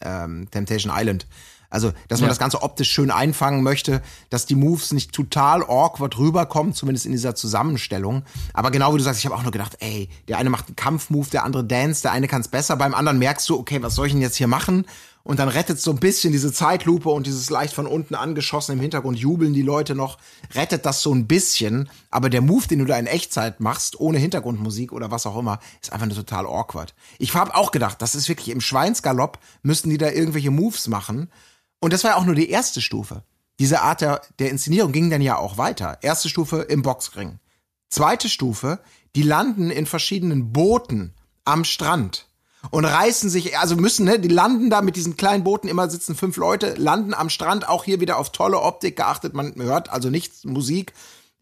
[0.00, 1.26] ähm, Temptation Island.
[1.72, 2.30] Also, dass man Ja.
[2.30, 7.12] das Ganze optisch schön einfangen möchte, dass die Moves nicht total awkward rüberkommen, zumindest in
[7.12, 8.22] dieser Zusammenstellung.
[8.54, 10.76] Aber genau wie du sagst, ich habe auch nur gedacht, ey, der eine macht einen
[10.76, 13.94] Kampfmove, der andere dance, der eine kann es besser, beim anderen merkst du, okay, was
[13.94, 14.84] soll ich denn jetzt hier machen?
[15.24, 18.80] Und dann rettet so ein bisschen diese Zeitlupe und dieses leicht von unten angeschossen im
[18.80, 20.18] Hintergrund jubeln die Leute noch,
[20.52, 21.88] rettet das so ein bisschen.
[22.10, 25.60] Aber der Move, den du da in Echtzeit machst, ohne Hintergrundmusik oder was auch immer,
[25.80, 26.92] ist einfach nur total awkward.
[27.20, 31.30] Ich habe auch gedacht, das ist wirklich im Schweinsgalopp, müssten die da irgendwelche Moves machen.
[31.82, 33.24] Und das war ja auch nur die erste Stufe.
[33.58, 35.98] Diese Art der, der Inszenierung ging dann ja auch weiter.
[36.00, 37.40] Erste Stufe im Boxring.
[37.88, 38.78] Zweite Stufe,
[39.16, 41.12] die landen in verschiedenen Booten
[41.44, 42.28] am Strand
[42.70, 46.14] und reißen sich, also müssen, ne, die landen da mit diesen kleinen Booten, immer sitzen
[46.14, 50.08] fünf Leute, landen am Strand, auch hier wieder auf tolle Optik geachtet, man hört also
[50.08, 50.92] nichts Musik,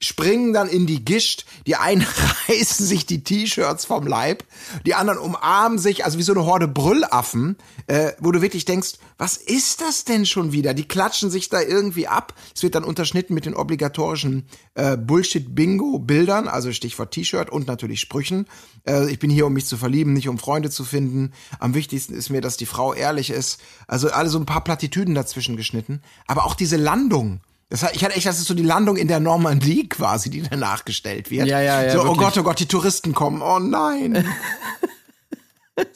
[0.01, 2.07] springen dann in die Gischt, die einen
[2.49, 4.45] reißen sich die T-Shirts vom Leib,
[4.87, 8.95] die anderen umarmen sich, also wie so eine Horde Brüllaffen, äh, wo du wirklich denkst,
[9.19, 10.73] was ist das denn schon wieder?
[10.73, 12.35] Die klatschen sich da irgendwie ab.
[12.55, 18.47] Es wird dann unterschnitten mit den obligatorischen äh, Bullshit-Bingo-Bildern, also Stichwort T-Shirt und natürlich Sprüchen.
[18.87, 21.33] Äh, ich bin hier, um mich zu verlieben, nicht um Freunde zu finden.
[21.59, 23.61] Am wichtigsten ist mir, dass die Frau ehrlich ist.
[23.87, 26.01] Also alle so ein paar Plattitüden dazwischen geschnitten.
[26.27, 27.41] Aber auch diese Landung.
[27.71, 30.85] Das, ich hatte echt, das ist so die Landung in der Normandie quasi, die danach
[30.85, 31.47] gestellt wird.
[31.47, 32.19] Ja, ja, ja, So, oh wirklich.
[32.19, 33.41] Gott, oh Gott, die Touristen kommen.
[33.43, 34.27] Oh nein.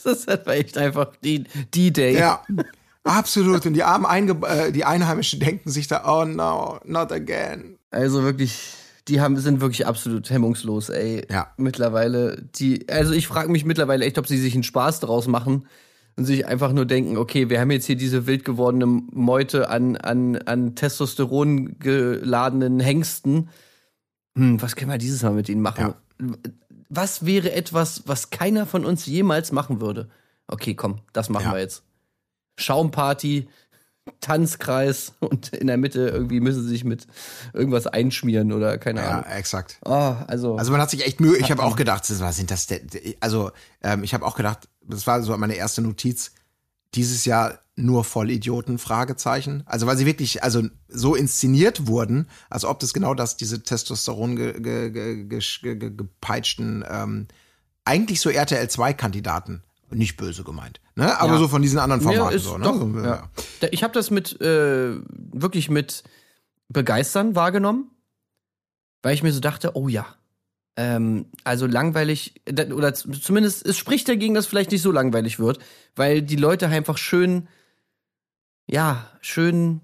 [0.02, 2.16] Das war echt einfach die, die Day.
[2.16, 2.42] Ja,
[3.02, 3.66] absolut.
[3.66, 7.76] Und die armen Einge äh, die Einheimischen denken sich da, oh no, not again.
[7.90, 8.58] Also wirklich,
[9.08, 11.26] die haben, sind wirklich absolut hemmungslos, ey.
[11.30, 11.48] Ja.
[11.58, 15.66] Mittlerweile, die, also ich frage mich mittlerweile echt, ob sie sich einen Spaß daraus machen
[16.16, 19.96] und sich einfach nur denken, okay, wir haben jetzt hier diese wild gewordene Meute an,
[19.96, 23.48] an, an Testosteron geladenen Hengsten.
[24.36, 25.94] Hm, was können wir dieses Mal mit ihnen machen?
[26.88, 30.08] Was wäre etwas, was keiner von uns jemals machen würde?
[30.46, 31.52] Okay, komm, das machen Ja.
[31.54, 31.82] wir jetzt.
[32.56, 33.48] Schaumparty,
[34.20, 37.06] Tanzkreis und in der Mitte irgendwie müssen sie sich mit
[37.52, 39.24] irgendwas einschmieren oder keine Ja, Ahnung.
[39.30, 39.78] exakt.
[39.84, 41.36] Oh, also, Also man hat sich echt Mühe.
[41.38, 42.86] Ich habe auch gedacht, das- was sind das denn?
[43.20, 43.50] Also
[43.82, 46.32] ähm, ich habe auch gedacht, das war so meine erste Notiz.
[46.94, 48.78] Dieses Jahr nur Vollidioten?
[48.78, 49.64] Fragezeichen.
[49.66, 54.36] Also weil sie wirklich also so inszeniert wurden, als ob das genau das diese Testosteron
[54.36, 57.26] ge, ge, ge, gepeitschten ähm,
[57.84, 59.62] eigentlich so RTL 2 Kandidaten.
[59.90, 61.18] Nicht böse gemeint, ne?
[61.20, 61.38] Aber Ja.
[61.38, 62.64] so von diesen anderen Ja, Formaten ist so, ne?
[62.64, 63.28] doch, ja.
[63.70, 64.96] Ich habe das mit äh,
[65.32, 66.02] wirklich mit
[66.68, 67.90] begeistern wahrgenommen,
[69.02, 70.06] weil ich mir so dachte, oh ja,
[70.76, 72.42] ähm, also langweilig
[72.72, 75.58] oder zumindest es spricht dagegen, dass vielleicht nicht so langweilig wird,
[75.94, 77.46] weil die Leute einfach schön,
[78.66, 79.80] ja, schön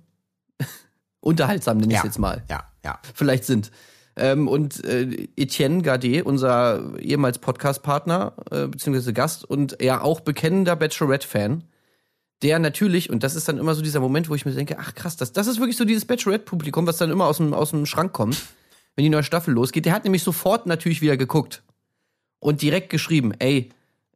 [1.20, 2.98] unterhaltsam nenne ich ja, jetzt mal Ja, ja.
[3.14, 3.70] vielleicht sind.
[4.16, 10.76] Ähm, und äh, Etienne Gardet, unser ehemals Podcast-Partner, äh, beziehungsweise Gast und ja auch bekennender
[10.76, 11.64] Bachelorette-Fan,
[12.42, 14.94] der natürlich, und das ist dann immer so dieser Moment, wo ich mir denke, ach
[14.94, 17.86] krass, das, das ist wirklich so dieses Bachelorette-Publikum, was dann immer aus dem, aus dem
[17.86, 18.42] Schrank kommt,
[18.96, 19.84] wenn die neue Staffel losgeht.
[19.84, 21.62] Der hat nämlich sofort natürlich wieder geguckt
[22.40, 23.70] und direkt geschrieben, ey,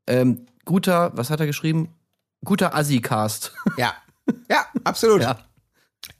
[0.06, 1.88] ähm, guter, was hat er geschrieben?
[2.44, 3.52] Guter Assi-Cast.
[3.76, 3.94] Ja,
[4.50, 5.22] ja, absolut.
[5.22, 5.38] ja.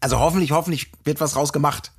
[0.01, 1.93] Also hoffentlich, hoffentlich wird was raus gemacht.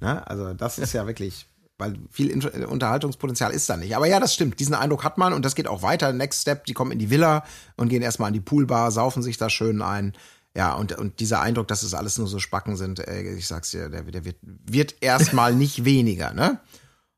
[0.00, 0.26] Ne?
[0.26, 1.46] Also das ist ja wirklich,
[1.78, 2.32] weil viel
[2.66, 3.96] Unterhaltungspotenzial ist da nicht.
[3.96, 4.60] Aber ja, das stimmt.
[4.60, 6.12] Diesen Eindruck hat man und das geht auch weiter.
[6.12, 7.44] Next Step, die kommen in die Villa
[7.76, 10.12] und gehen erstmal an die Poolbar, saufen sich da schön ein.
[10.56, 13.70] Ja, und, und dieser Eindruck, dass es alles nur so Spacken sind, ey, ich sag's
[13.70, 16.60] dir, der, der wird, wird erstmal nicht weniger, ne?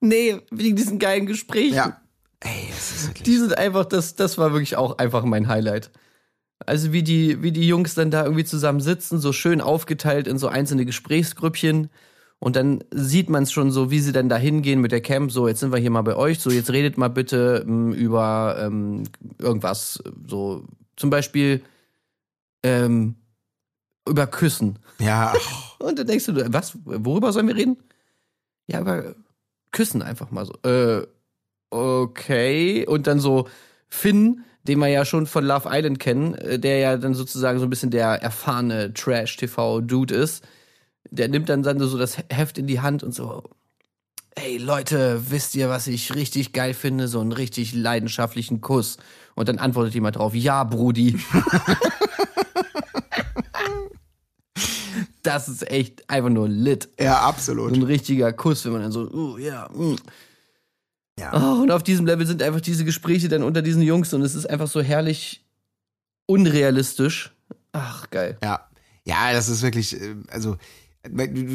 [0.01, 1.75] Nee, wegen diesen geilen Gesprächen.
[1.75, 2.01] Ja.
[2.40, 3.23] Ey, es ist wirklich.
[3.23, 5.90] Die sind einfach, das, das war wirklich auch einfach mein Highlight.
[6.66, 10.38] Also wie die, wie die Jungs dann da irgendwie zusammen sitzen, so schön aufgeteilt in
[10.38, 11.88] so einzelne Gesprächsgrüppchen
[12.42, 15.31] Und dann sieht man es schon so, wie sie dann da hingehen mit der Camp.
[15.31, 16.40] So, jetzt sind wir hier mal bei euch.
[16.40, 19.05] So, jetzt redet mal bitte ähm, über ähm,
[19.38, 20.02] irgendwas.
[20.26, 20.64] So,
[20.96, 21.62] zum Beispiel
[22.64, 23.14] ähm,
[24.09, 24.81] über Küssen.
[24.98, 25.33] Ja,
[25.78, 26.76] Und dann denkst du, was?
[26.85, 27.76] Worüber sollen wir reden?
[28.66, 29.14] Ja, über
[29.70, 30.55] Küssen einfach mal so.
[30.68, 31.07] Äh,
[31.70, 32.85] okay.
[32.88, 33.46] Und dann so
[33.88, 37.66] Finn, den wir ja schon von Love Island kennen, äh, der ja dann sozusagen so
[37.66, 40.44] ein bisschen der erfahrene Trash-TV-Dude ist.
[41.10, 43.50] Der nimmt dann, dann so das Heft in die Hand und so.
[44.34, 47.08] Ey Leute, wisst ihr, was ich richtig geil finde?
[47.08, 48.98] So einen richtig leidenschaftlichen Kuss.
[49.34, 51.18] Und dann antwortet jemand drauf, ja, Brudi.
[55.22, 56.88] das ist echt einfach nur lit.
[56.98, 57.72] ja, So absolut.
[57.72, 59.96] ein richtiger Kuss, wenn man dann so, uh, ja, mm.
[61.18, 61.32] Ja.
[61.34, 64.34] Oh, und auf diesem Level sind einfach diese Gespräche dann unter diesen Jungs und es
[64.34, 65.44] ist einfach so herrlich
[66.26, 67.32] unrealistisch.
[67.72, 68.38] Ach, geil.
[68.42, 68.68] Ja,
[69.04, 70.56] ja, das ist wirklich, äh, also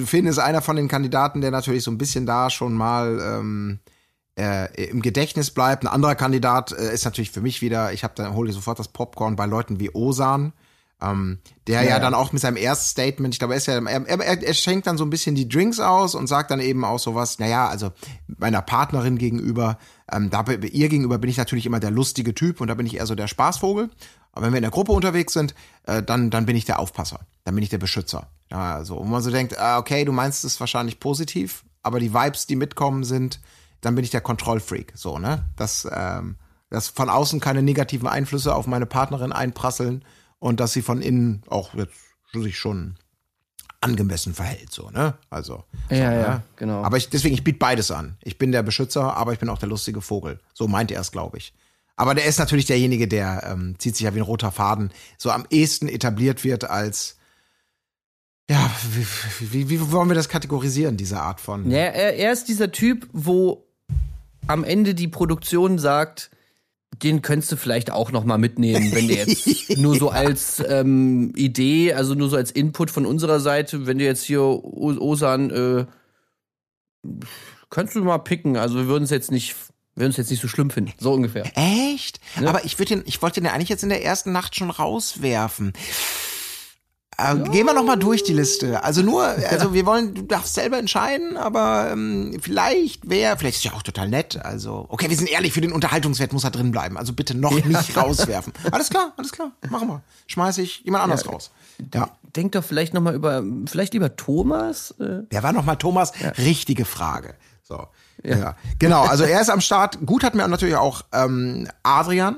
[0.06, 3.80] Finn ist einer von den Kandidaten, der natürlich so ein bisschen da schon mal ähm,
[4.38, 5.84] äh, im Gedächtnis bleibt.
[5.84, 8.80] Ein anderer Kandidat äh, ist natürlich für mich wieder, ich habe dann hole ich sofort
[8.80, 10.54] das Popcorn bei Leuten wie Osan.
[11.00, 13.76] Ähm, der ja, Ja, dann auch mit seinem ersten Statement, ich glaube, er ist ja,
[13.76, 16.84] er, er, er schenkt dann so ein bisschen die Drinks aus und sagt dann eben
[16.84, 17.92] auch sowas, naja, also
[18.26, 19.78] meiner Partnerin gegenüber,
[20.12, 22.96] ähm, da, ihr gegenüber bin ich natürlich immer der lustige Typ und da bin ich
[22.96, 23.92] eher so der Spaßvogel.
[24.38, 25.56] Aber wenn wir in der Gruppe unterwegs sind,
[25.88, 28.28] äh, dann, dann bin ich der Aufpasser, dann bin ich der Beschützer.
[28.52, 32.14] Ja, so, wo man so denkt, ah, okay, du meinst es wahrscheinlich positiv, aber die
[32.14, 33.42] Vibes, die mitkommen, sind,
[33.82, 34.94] dann bin ich der Kontrollfreak.
[34.96, 35.46] So, ne?
[35.56, 36.36] Dass, ähm,
[36.70, 40.06] dass von außen keine negativen Einflüsse auf meine Partnerin einprasseln
[40.38, 41.98] und dass sie von innen auch jetzt
[42.32, 43.00] sich schon
[43.82, 45.16] angemessen verhält, so, ne?
[45.32, 45.64] Also.
[45.90, 46.22] so, Ja, ne?
[46.22, 46.84] ja, genau.
[46.84, 48.18] Aber ich, deswegen, ich biete beides an.
[48.22, 50.40] Ich bin der Beschützer, aber ich bin auch der lustige Vogel.
[50.54, 51.56] So meint er es, glaube ich.
[51.98, 55.32] Aber der ist natürlich derjenige, der ähm, zieht sich ja wie ein roter Faden, so
[55.32, 57.18] am ehesten etabliert wird als,
[58.50, 59.06] ja, wie,
[59.52, 61.70] wie, wie wollen wir das kategorisieren, diese Art von.
[61.70, 63.68] Ja, er, er ist dieser Typ, wo
[64.48, 66.32] am Ende die Produktion sagt,
[67.04, 71.34] den könntest du vielleicht auch noch mal mitnehmen, wenn du jetzt nur so als ähm,
[71.36, 75.86] Idee, also nur so als Input von unserer Seite, wenn du jetzt hier Osan, äh,
[77.70, 78.58] kannst du mal picken.
[78.58, 79.56] Also wir würden es jetzt nicht,
[79.98, 81.44] wir würden es jetzt nicht so schlimm finden, so ungefähr.
[81.56, 82.20] Echt?
[82.46, 85.74] Aber ich den, ich wollte den ja eigentlich jetzt in der ersten Nacht schon rauswerfen.
[87.18, 88.84] Äh, Gehen wir noch mal durch die Liste.
[88.84, 93.64] Also nur, also wir wollen, du darfst selber entscheiden, aber ähm, vielleicht wäre, vielleicht ist
[93.64, 94.40] ja auch total nett.
[94.46, 96.96] Also okay, wir sind ehrlich, für den Unterhaltungswert muss er drin bleiben.
[96.96, 98.54] Also bitte noch nicht rauswerfen.
[98.72, 100.04] Alles klar, alles klar, machen wir.
[100.28, 101.50] Schmeiß ich jemand anders raus.
[101.92, 102.12] Ja.
[102.36, 104.92] Denk doch vielleicht noch mal über, vielleicht lieber Thomas.
[105.00, 106.12] Äh, Wer war nochmal Thomas?
[106.38, 107.34] Richtige Frage.
[107.64, 107.88] So.
[108.24, 108.56] Ja.
[108.80, 110.00] Genau, also er ist am Start.
[110.06, 112.38] Gut hat mir natürlich auch ähm, Adrian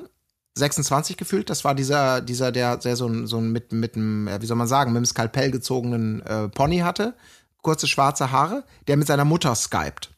[0.56, 1.50] 26 gefühlt.
[1.50, 4.58] Das war dieser, dieser, der, der so ein, so ein mit, mit einem, wie soll
[4.58, 7.14] man sagen, mit einem Skalpell gezogenen äh, Pony hatte.
[7.62, 10.10] Kurze schwarze Haare, der mit seiner Mutter skypt.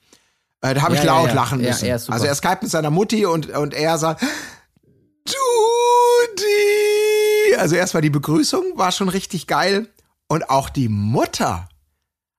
[0.61, 1.33] Äh, da habe ich Ja, ja, laut ja.
[1.35, 1.85] lachen Ja, müssen.
[1.85, 4.21] er also er skypt mit seiner Mutti und, und er sagt,
[6.21, 7.55] Judy!
[7.57, 9.87] Also erstmal die Begrüßung war schon richtig geil.
[10.27, 11.67] Und auch die Mutter.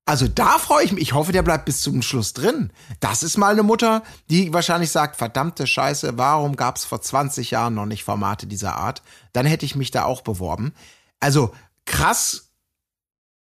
[0.04, 1.02] Also da freue ich mich.
[1.02, 2.72] Ich hoffe, der bleibt bis zum Schluss drin.
[2.98, 7.52] Das ist mal eine Mutter, die wahrscheinlich sagt, verdammte Scheiße, warum gab es vor 20
[7.52, 9.02] Jahren noch nicht Formate dieser Art?
[9.32, 10.74] Dann hätte ich mich da auch beworben.
[11.20, 11.54] Also
[11.86, 12.50] krass.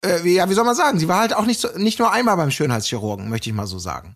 [0.05, 0.99] Äh, ja, wie soll man sagen?
[0.99, 3.79] Sie war halt auch nicht, so, nicht nur einmal beim Schönheitschirurgen, möchte ich mal so
[3.79, 4.15] sagen.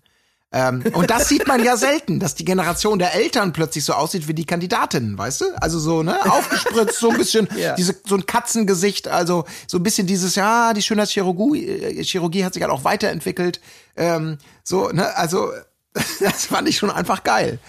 [0.51, 4.27] Ähm, und das sieht man ja selten, dass die Generation der Eltern plötzlich so aussieht
[4.27, 5.45] wie die Kandidatinnen, weißt du?
[5.61, 7.75] Also so, ne, aufgespritzt, so ein bisschen, Ja.
[7.75, 12.53] diese, so ein Katzengesicht, also so ein bisschen dieses, ja, die Schönheitschirurgie äh, Chirurgie hat
[12.53, 13.59] sich halt auch weiterentwickelt.
[13.97, 15.51] Ähm, so, ne, also
[16.19, 17.59] das fand ich schon einfach geil,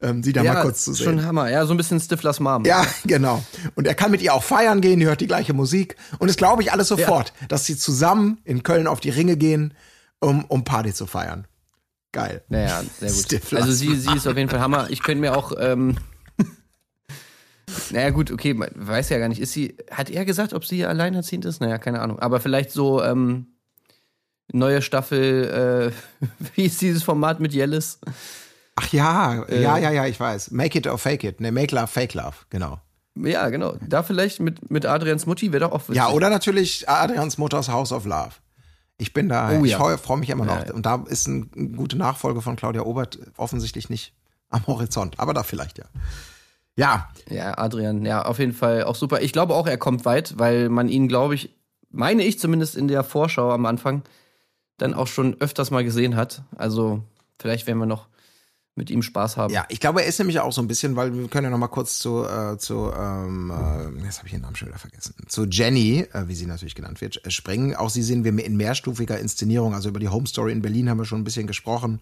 [0.00, 1.04] ähm, sie da mal kurz zu sehen.
[1.04, 1.50] schon Hammer.
[1.50, 2.64] Ja, so ein bisschen Stiflers Mom.
[2.64, 3.42] Ja, genau.
[3.74, 5.96] Und er kann mit ihr auch feiern gehen, die hört die gleiche Musik.
[6.18, 9.74] Und das glaube ich alles sofort, dass sie zusammen in Köln auf die Ringe gehen,
[10.20, 11.47] um, um Party zu feiern.
[12.12, 12.42] Geil.
[12.48, 13.54] Naja, sehr gut.
[13.54, 14.88] Also sie, sie ist auf jeden Fall Hammer.
[14.90, 15.98] Ich könnte mir auch, ähm,
[17.90, 20.86] naja gut, okay, man weiß ja gar nicht, ist sie, hat er gesagt, ob sie
[20.86, 21.60] alleinerziehend ist?
[21.60, 22.18] Naja, keine Ahnung.
[22.18, 23.58] Aber vielleicht so, ähm,
[24.52, 25.92] neue Staffel,
[26.22, 28.00] äh, wie ist dieses Format mit Jellis?
[28.76, 30.52] Ach ja, ja, ja, ja, ich weiß.
[30.52, 31.40] Make it or fake it.
[31.40, 32.80] Ne, make love, fake love, genau.
[33.16, 33.74] Ja, genau.
[33.86, 35.88] Da vielleicht mit, mit Adrians Mutti wäre doch auch.
[35.92, 38.30] Ja, oder natürlich Adrians Mutters House of Love.
[38.98, 39.78] Ich bin da, Oh ich ja.
[39.78, 40.66] freue freu mich immer noch.
[40.66, 40.74] Ja.
[40.74, 44.12] Und da ist ein- eine gute Nachfolge von Claudia Obert offensichtlich nicht
[44.50, 45.84] am Horizont, aber da vielleicht ja.
[46.76, 49.20] Ja, Ja, Adrian, ja, auf jeden Fall auch super.
[49.20, 51.54] Ich glaube auch, er kommt weit, weil man ihn, glaube ich,
[51.90, 54.02] meine ich zumindest in der Vorschau am Anfang,
[54.76, 56.42] dann auch schon öfters mal gesehen hat.
[56.56, 57.02] Also
[57.38, 58.06] vielleicht werden wir noch
[58.78, 59.52] mit ihm Spaß haben.
[59.52, 61.58] Ja, ich glaube, er ist nämlich auch so ein bisschen, weil wir können ja noch
[61.58, 65.14] mal kurz zu, äh, zu ähm, äh, jetzt habe ich den Namen schon wieder vergessen,
[65.26, 67.76] zu Jenny, äh, wie sie natürlich genannt wird, äh, springen.
[67.76, 70.98] Auch sie sehen wir in mehrstufiger Inszenierung, also über die Home Story in Berlin haben
[70.98, 72.00] wir schon ein bisschen gesprochen.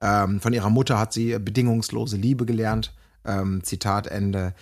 [0.00, 2.92] Ähm, von ihrer Mutter hat sie bedingungslose Liebe gelernt.
[3.24, 4.54] Ähm, Zitat Ende.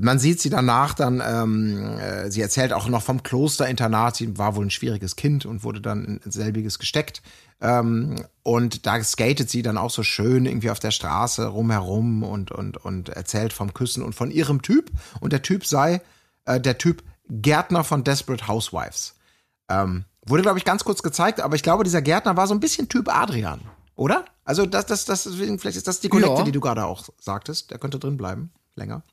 [0.00, 4.16] Man sieht sie danach dann, ähm, äh, sie erzählt auch noch vom Klosterinternat.
[4.16, 7.22] Sie war wohl ein schwieriges Kind und wurde dann in selbiges gesteckt.
[7.62, 12.50] Ähm, und da skatet sie dann auch so schön irgendwie auf der Straße rumherum und,
[12.50, 14.90] und, und erzählt vom Küssen und von ihrem Typ.
[15.20, 16.02] Und der Typ sei
[16.44, 19.14] äh, der Typ Gärtner von Desperate Housewives.
[19.68, 22.60] Ähm, wurde, glaube ich, ganz kurz gezeigt, aber ich glaube, dieser Gärtner war so ein
[22.60, 23.60] bisschen Typ Adrian,
[23.94, 24.24] oder?
[24.44, 26.42] Also das, das, das, vielleicht ist das die Kollekte, Ja.
[26.42, 27.70] die du gerade auch sagtest.
[27.70, 29.04] Der könnte drin bleiben, länger.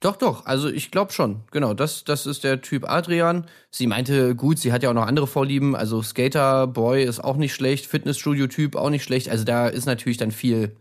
[0.00, 1.40] Doch, doch, also ich glaube schon.
[1.52, 3.46] Genau, das, das ist der Typ Adrian.
[3.70, 5.74] Sie meinte, gut, sie hat ja auch noch andere Vorlieben.
[5.74, 9.30] Also Skater, Boy ist auch nicht schlecht, Fitnessstudio-Typ auch nicht schlecht.
[9.30, 10.76] Also da ist natürlich dann viel,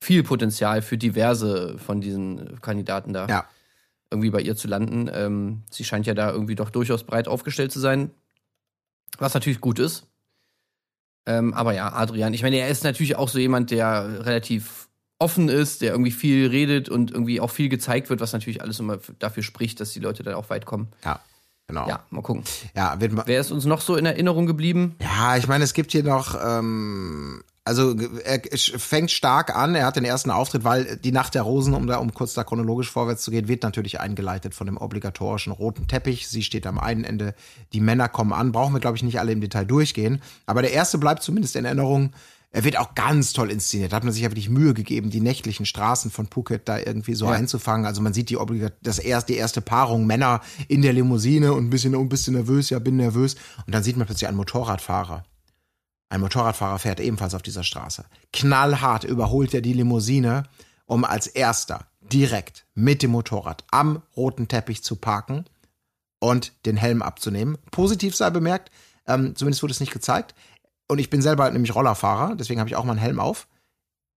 [0.00, 3.44] viel Potenzial für diverse von diesen Kandidaten da Ja.
[4.10, 5.10] irgendwie bei ihr zu landen.
[5.12, 8.12] Ähm, sie scheint ja da irgendwie doch durchaus breit aufgestellt zu sein,
[9.18, 10.06] was natürlich gut ist.
[11.26, 14.85] Ähm, aber ja, Adrian, ich meine, er ist natürlich auch so jemand, der relativ
[15.18, 18.80] offen ist, der irgendwie viel redet und irgendwie auch viel gezeigt wird, was natürlich alles
[18.80, 20.88] immer dafür spricht, dass die Leute dann auch weit kommen.
[21.04, 21.20] Ja,
[21.66, 21.88] genau.
[21.88, 22.44] Ja, mal gucken.
[22.74, 24.96] ja wird Wer ist uns noch so in Erinnerung geblieben?
[25.00, 29.74] Ja, ich meine, es gibt hier noch, ähm, also er fängt stark an.
[29.74, 32.44] Er hat den ersten Auftritt, weil die Nacht der Rosen, um da, um kurz da
[32.44, 36.28] chronologisch vorwärts zu gehen, wird natürlich eingeleitet von dem obligatorischen roten Teppich.
[36.28, 37.34] Sie steht am einen Ende,
[37.72, 38.52] die Männer kommen an.
[38.52, 40.22] Brauchen wir, glaube ich, nicht alle im Detail durchgehen.
[40.44, 42.12] Aber der erste bleibt zumindest in Erinnerung.
[42.56, 43.92] Er wird auch ganz toll inszeniert.
[43.92, 47.12] Da hat man sich ja wirklich Mühe gegeben, die nächtlichen Straßen von Phuket da irgendwie
[47.12, 47.32] so Ja.
[47.32, 47.84] einzufangen.
[47.84, 51.66] Also man sieht die obligat das erste, die erste Paarung Männer in der Limousine und
[51.66, 53.34] ein bisschen, oh, ein bisschen nervös, ja, bin nervös.
[53.66, 55.24] Und dann sieht man plötzlich einen Motorradfahrer.
[56.08, 58.06] Ein Motorradfahrer fährt ebenfalls auf dieser Straße.
[58.32, 60.44] Knallhart überholt er die Limousine,
[60.86, 65.44] um als erster direkt mit dem Motorrad am roten Teppich zu parken
[66.20, 67.58] und den Helm abzunehmen.
[67.70, 68.70] Positiv sei bemerkt,
[69.06, 70.34] ähm, zumindest wurde es nicht gezeigt.
[70.88, 73.48] Und ich bin selber nämlich Rollerfahrer, deswegen habe ich auch mal einen Helm auf.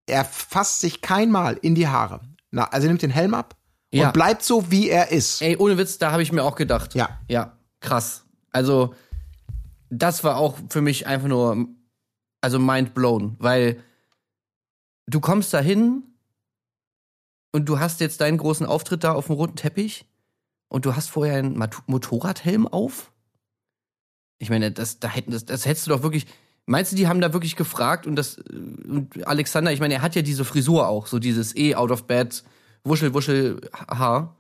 [0.06, 2.22] Er fasst sich keinmal in die Haare.
[2.52, 3.56] Na, also er nimmt den Helm ab
[3.92, 4.08] Ja.
[4.08, 5.42] und bleibt so, wie er ist.
[5.42, 6.96] Ey, ohne Witz, da habe ich mir auch gedacht.
[6.96, 7.20] Ja.
[7.28, 8.26] Ja, krass.
[8.52, 8.94] Also,
[9.90, 11.68] das war auch für mich einfach nur,
[12.42, 13.84] also mind blown, weil
[15.08, 16.04] du kommst da hin
[17.52, 20.06] und du hast jetzt deinen großen Auftritt da auf dem roten Teppich
[20.68, 21.58] und du hast vorher einen
[21.88, 23.12] Motorradhelm auf?
[24.38, 26.26] Ich meine, das, da hätten, das, das hättest du doch wirklich.
[26.70, 28.42] Meinst du, die haben da wirklich gefragt und das äh,
[28.88, 32.04] und Alexander, ich meine, er hat ja diese Frisur auch, so dieses eh out of
[32.06, 32.44] bed,
[32.84, 34.36] wuschel, wuschel Haar.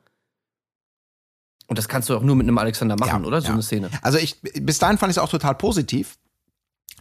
[1.65, 3.41] Und das kannst du auch nur mit einem Alexander machen, Ja, oder?
[3.41, 3.53] So ja.
[3.53, 3.89] eine Szene.
[4.03, 6.19] Also ich, bis dahin fand ich es auch total positiv.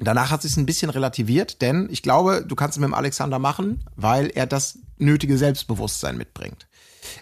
[0.00, 3.38] Danach hat es ein bisschen relativiert, denn ich glaube, du kannst es mit dem Alexander
[3.38, 6.68] machen, weil er das nötige Selbstbewusstsein mitbringt.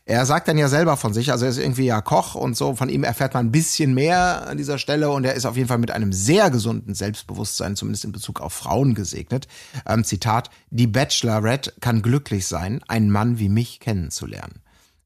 [0.04, 2.74] Er sagt dann ja selber von sich, also er ist irgendwie ja Koch und so,
[2.74, 5.68] von ihm erfährt man ein bisschen mehr an dieser Stelle und er ist auf jeden
[5.68, 9.48] Fall mit einem sehr gesunden Selbstbewusstsein, zumindest in Bezug auf Frauen gesegnet.
[9.86, 14.60] Ähm, Zitat, die Bachelorette kann glücklich sein, einen Mann wie mich kennenzulernen.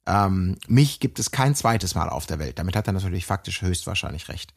[0.07, 2.59] Ähm, mich gibt es kein zweites Mal auf der Welt.
[2.59, 4.53] Damit hat er natürlich faktisch höchstwahrscheinlich recht.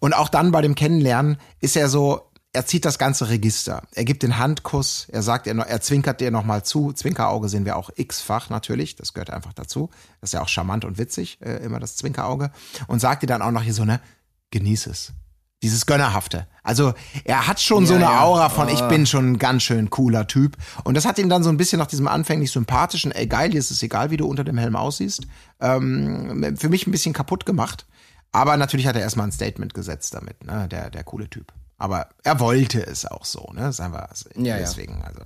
[0.00, 3.82] Und auch dann bei dem Kennenlernen ist er so, er zieht das ganze Register.
[3.92, 6.92] Er gibt den Handkuss, er sagt, er, er zwinkert dir nochmal zu.
[6.92, 9.90] Zwinkerauge sehen wir auch x-fach natürlich, das gehört einfach dazu.
[10.20, 12.50] Das ist ja auch charmant und witzig, äh, immer das Zwinkerauge.
[12.86, 14.00] Und sagt dir dann auch noch hier so, ne,
[14.50, 15.12] genieß es.
[15.64, 16.46] Dieses Gönnerhafte.
[16.62, 16.94] Also
[17.24, 18.22] er hat schon so Ja, eine ja.
[18.22, 20.56] Aura von, ich bin schon ein ganz schön cooler Typ.
[20.84, 23.58] Und das hat ihn dann so ein bisschen nach diesem anfänglich sympathischen, ey geil, dir
[23.58, 25.26] ist es egal, wie du unter dem Helm aussiehst,
[25.60, 27.86] ähm, für mich ein bisschen kaputt gemacht.
[28.30, 31.52] Aber natürlich hat er erstmal ein Statement gesetzt damit, ne, der, der coole Typ.
[31.84, 34.56] Aber er wollte es auch so, ne, sagen wir Ja, ja.
[34.58, 35.20] deswegen, also.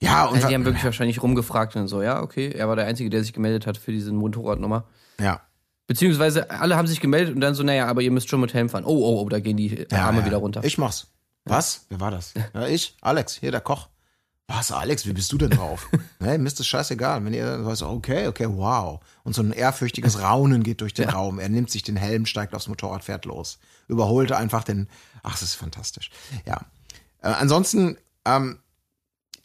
[0.00, 2.86] Ja, und Also die haben wirklich wahrscheinlich rumgefragt und so, ja, okay, er war der
[2.86, 4.84] Einzige, der sich gemeldet hat für diese Motorradnummer.
[5.18, 5.40] ja.
[5.88, 8.68] Beziehungsweise alle haben sich gemeldet und dann so, naja, aber ihr müsst schon mit Helm
[8.68, 8.84] fahren.
[8.84, 10.26] Oh, oh, oh, da gehen die Ja, Arme ja.
[10.26, 10.62] wieder runter.
[10.62, 11.08] Ich mach's.
[11.44, 11.86] Was?
[11.88, 12.32] Wer war das?
[12.54, 12.94] Ja, ich?
[13.00, 13.88] Alex, hier der Koch.
[14.52, 15.88] Was, Alex, wie bist du denn drauf?
[16.18, 17.24] nee, mir ist das scheißegal.
[17.24, 18.98] Wenn ihr so, okay, okay, wow.
[19.22, 21.38] Und so ein ehrfürchtiges Raunen geht durch den Raum.
[21.38, 23.60] Er nimmt sich den Helm, steigt aufs Motorrad, fährt los.
[23.86, 24.88] Überholte einfach den,
[25.22, 26.10] ach, das ist fantastisch.
[26.46, 26.62] Ja.
[27.22, 28.58] Äh, ansonsten, ähm,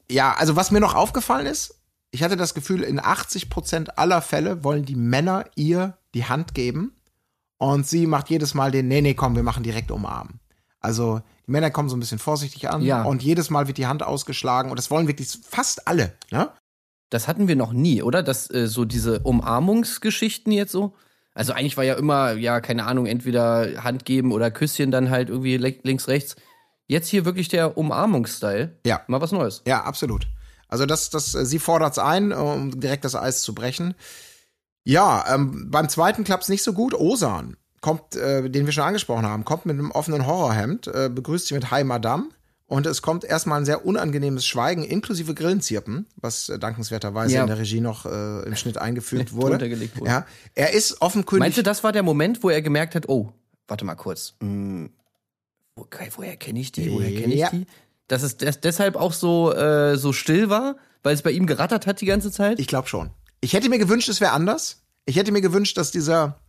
[0.10, 1.76] ja, also was mir noch aufgefallen ist,
[2.10, 6.56] ich hatte das Gefühl, in 80 Prozent aller Fälle wollen die Männer ihr die Hand
[6.56, 6.96] geben
[7.58, 10.40] und sie macht jedes Mal den, nee, nee, komm, wir machen direkt umarmen.
[10.86, 13.04] Also die Männer kommen so ein bisschen vorsichtig an Ja.
[13.04, 16.14] und jedes Mal wird die Hand ausgeschlagen und das wollen wirklich fast alle.
[16.32, 16.50] Ne?
[17.10, 18.24] Das hatten wir noch nie, oder?
[18.24, 20.94] Das, äh, so diese Umarmungsgeschichten jetzt so.
[21.34, 25.30] Also eigentlich war ja immer, ja, keine Ahnung, entweder Hand geben oder Küsschen dann halt
[25.30, 26.36] irgendwie links, rechts.
[26.88, 28.78] Jetzt hier wirklich der Umarmungsstyle.
[28.86, 29.02] Ja.
[29.08, 29.62] Mal was Neues.
[29.68, 30.28] Ja, absolut.
[30.68, 33.96] Also das, das, äh, sie fordert's ein, um direkt das Eis zu brechen.
[34.84, 36.94] Ja, ähm, beim zweiten klappt's nicht so gut.
[36.94, 41.46] Osan kommt, äh, den wir schon angesprochen haben, kommt mit einem offenen Horrorhemd, äh, begrüßt
[41.48, 42.30] sie mit Hi Madame.
[42.66, 47.42] Und es kommt erstmal ein sehr unangenehmes Schweigen, inklusive Grillenzirpen, was äh, dankenswerterweise Ja.
[47.42, 49.60] in der Regie noch äh, im Schnitt eingefügt wurde.
[49.70, 49.90] Wurde.
[50.04, 50.26] Ja,
[50.56, 51.42] er ist offenkundig.
[51.42, 53.32] Meinst du, das war der Moment, wo er gemerkt hat, oh,
[53.68, 54.34] warte mal kurz.
[54.42, 54.90] Hm,
[55.76, 56.92] wo, woher kenne ich die?
[56.92, 57.50] Woher kenne ich Ja.
[57.52, 57.68] die?
[58.08, 61.86] Dass es des, deshalb auch so, äh, so still war, weil es bei ihm gerattert
[61.86, 62.60] hat die ganze Zeit?
[62.60, 63.12] Ich glaube schon.
[63.42, 64.82] Ich hätte mir gewünscht, es wäre anders.
[65.06, 66.40] Ich hätte mir gewünscht, dass dieser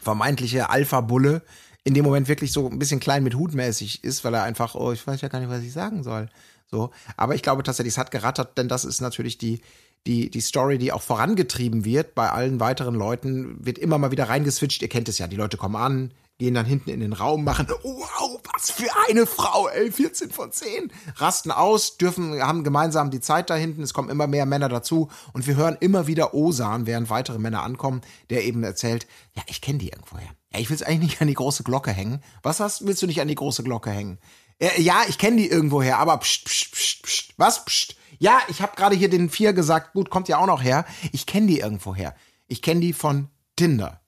[0.00, 1.42] vermeintliche Alpha-Bulle
[1.84, 4.74] in dem Moment wirklich so ein bisschen klein mit Hut mäßig ist, weil er einfach,
[4.74, 6.28] oh, ich weiß ja gar nicht, was ich sagen soll.
[6.70, 6.90] So.
[7.16, 9.60] Aber ich glaube tatsächlich, es hat gerattert, denn das ist natürlich die,
[10.06, 12.14] die, die Story, die auch vorangetrieben wird.
[12.14, 14.82] Bei allen weiteren Leuten wird immer mal wieder reingeswitcht.
[14.82, 15.26] Ihr kennt es ja.
[15.26, 19.26] Die Leute kommen an, gehen dann hinten in den Raum, machen, wow, was für eine
[19.26, 20.92] Frau, ey, 14 von 10.
[21.16, 23.82] Rasten aus, dürfen, haben gemeinsam die Zeit da hinten.
[23.82, 25.10] Es kommen immer mehr Männer dazu.
[25.32, 29.60] Und wir hören immer wieder Osan, während weitere Männer ankommen, der eben erzählt, ja, ich
[29.60, 30.28] kenne die irgendwoher.
[30.52, 32.20] Ja, ich will es eigentlich nicht an die große Glocke hängen.
[32.42, 34.18] Was hast, willst du nicht an die große Glocke hängen?
[34.58, 37.34] Äh, ja, ich kenne die irgendwoher, aber pst, pst, pst, pst.
[37.36, 37.64] Was?
[37.64, 37.96] Pst.
[38.18, 40.84] Ja, ich habe gerade hier den vier gesagt, gut, kommt ja auch noch her.
[41.12, 42.14] Ich kenne die irgendwoher.
[42.46, 44.03] Ich kenne die von Tinder.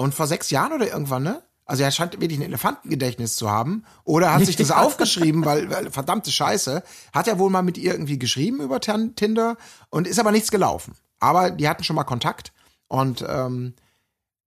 [0.00, 1.42] Und vor sechs Jahren oder irgendwann, ne?
[1.64, 3.84] Also er scheint wirklich ein Elefantengedächtnis zu haben.
[4.04, 6.82] Oder hat sich das aufgeschrieben, weil, weil verdammte Scheiße.
[7.12, 9.56] Hat er wohl mal mit ihr irgendwie geschrieben über Tin- Tinder
[9.90, 10.94] und ist aber nichts gelaufen.
[11.20, 12.52] Aber die hatten schon mal Kontakt.
[12.88, 13.74] Und ähm,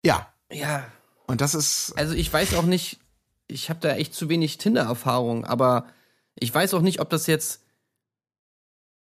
[0.04, 0.84] ja, Ja,
[1.26, 1.94] und das ist.
[1.96, 2.98] also ich weiß auch nicht,
[3.46, 5.86] ich habe da echt zu wenig Tinder-Erfahrung, aber
[6.34, 7.62] ich weiß auch nicht, ob das jetzt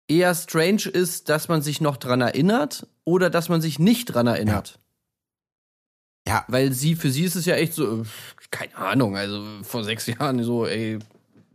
[0.07, 4.27] eher strange ist, dass man sich noch dran erinnert oder dass man sich nicht dran
[4.27, 4.69] erinnert.
[4.69, 4.82] Ja.
[6.47, 8.05] Weil sie, für sie ist es ja echt so, äh,
[8.51, 10.99] keine Ahnung, also vor sechs Jahren so, ey,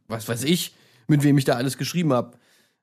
[0.08, 0.74] was weiß ich,
[1.06, 2.36] mit wem ich da alles geschrieben habe.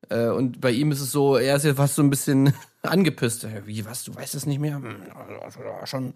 [0.10, 3.44] Äh, und bei ihm ist es so, er ist ja fast so ein bisschen angepisst.
[3.44, 4.78] Äh, Wie, was, du weißt es nicht mehr?
[4.78, 4.98] Hm,
[5.42, 6.14] also, schon.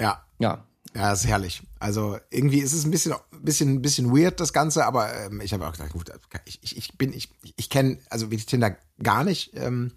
[0.00, 0.64] Ja, Ja.
[0.94, 1.62] Ja, ist herrlich.
[1.78, 5.66] Also irgendwie ist es ein bisschen, bisschen, bisschen weird das Ganze, aber ähm, ich habe
[5.66, 6.10] auch gesagt, gut,
[6.44, 9.52] ich, ich, ich bin, ich, ich kenne also wirklich Tinder gar nicht.
[9.54, 9.92] Ähm,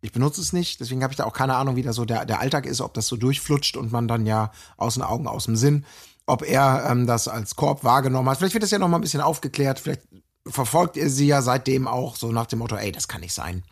[0.00, 2.24] ich benutze es nicht, deswegen habe ich da auch keine Ahnung, wie da so der,
[2.26, 5.46] der Alltag ist, ob das so durchflutscht und man dann ja aus den Augen, aus
[5.46, 5.84] dem Sinn,
[6.26, 8.38] ob er ähm, das als Korb wahrgenommen hat.
[8.38, 9.80] Vielleicht wird das ja noch mal ein bisschen aufgeklärt.
[9.80, 10.02] Vielleicht
[10.46, 13.64] verfolgt er sie ja seitdem auch so nach dem Motto, ey, das kann nicht sein.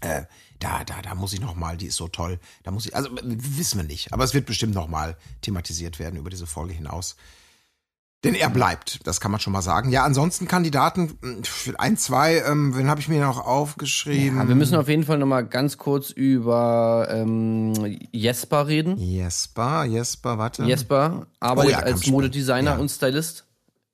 [0.00, 0.22] Äh,
[0.58, 2.38] da, da, da muss ich noch mal, die ist so toll.
[2.62, 6.18] Da muss ich, also wissen wir nicht, aber es wird bestimmt noch mal thematisiert werden
[6.18, 7.16] über diese Folge hinaus.
[8.24, 9.90] Denn er bleibt, das kann man schon mal sagen.
[9.90, 14.38] Ja, ansonsten Kandidaten, für ein, zwei, ähm, wen habe ich mir noch aufgeschrieben?
[14.38, 17.74] Ja, wir müssen auf jeden Fall noch mal ganz kurz über ähm,
[18.12, 18.96] Jesper reden.
[18.96, 20.64] Jesper, Jesper, warte.
[20.64, 22.06] Jesper arbeitet Oh ja, als.
[22.06, 22.76] Modedesigner Ja.
[22.78, 23.44] und Stylist.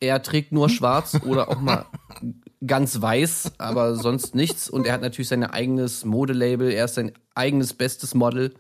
[0.01, 1.85] Er trägt nur schwarz oder auch mal
[2.67, 4.71] ganz weiß, aber sonst nichts.
[4.71, 6.71] Und er hat natürlich sein eigenes Modelabel.
[6.71, 8.55] Er ist sein eigenes bestes Model.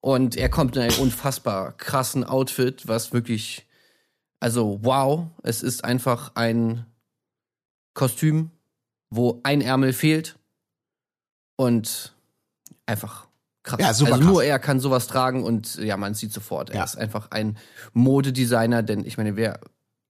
[0.00, 3.66] Und er kommt in einem unfassbar krassen Outfit, was wirklich,
[4.40, 6.86] also wow, es ist einfach ein
[7.94, 8.50] Kostüm,
[9.10, 10.38] wo ein Ärmel fehlt
[11.56, 12.14] und
[12.86, 13.26] einfach
[13.62, 13.80] krass.
[13.80, 14.32] Ja, super also krass.
[14.32, 16.84] nur er kann sowas tragen und ja, man sieht sofort, er Ja.
[16.84, 17.58] ist einfach ein
[17.92, 19.60] Modedesigner, denn ich meine, wer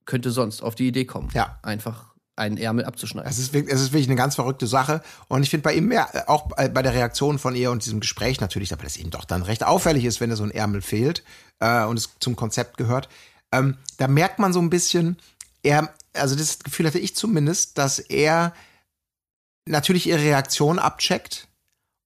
[0.05, 1.59] könnte sonst auf die Idee kommen, Ja.
[1.63, 3.29] einfach einen Ärmel abzuschneiden?
[3.31, 5.03] Es ist, wirklich, es ist wirklich eine ganz verrückte Sache.
[5.29, 7.85] Und ich finde bei ihm mehr, äh, auch bei bei der Reaktion von ihr und
[7.85, 10.51] diesem Gespräch natürlich, aber das eben doch dann recht auffällig ist, wenn da so ein
[10.53, 11.25] Ärmel fehlt
[11.59, 13.09] äh, und es zum Konzept gehört.
[13.53, 15.19] Ähm, da merkt man so ein bisschen,
[15.63, 18.55] er, also das Gefühl hatte ich zumindest, dass er
[19.67, 21.49] natürlich ihre Reaktion abcheckt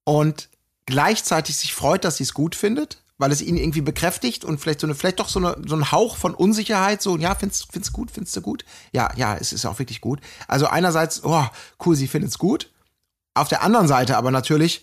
[0.05, 0.49] und
[0.87, 4.81] gleichzeitig sich freut, dass sie es gut findet, weil es ihn irgendwie bekräftigt und vielleicht
[4.81, 7.93] so eine, vielleicht doch so, eine, so ein Hauch von Unsicherheit, so, ja, findest, findest
[7.93, 8.65] gut, findest du gut?
[8.93, 10.21] Ja, ja, es ist auch wirklich gut.
[10.49, 11.47] Also einerseits, oh,
[11.85, 12.71] cool, sie findet's gut.
[13.35, 14.83] Auf der anderen Seite aber natürlich,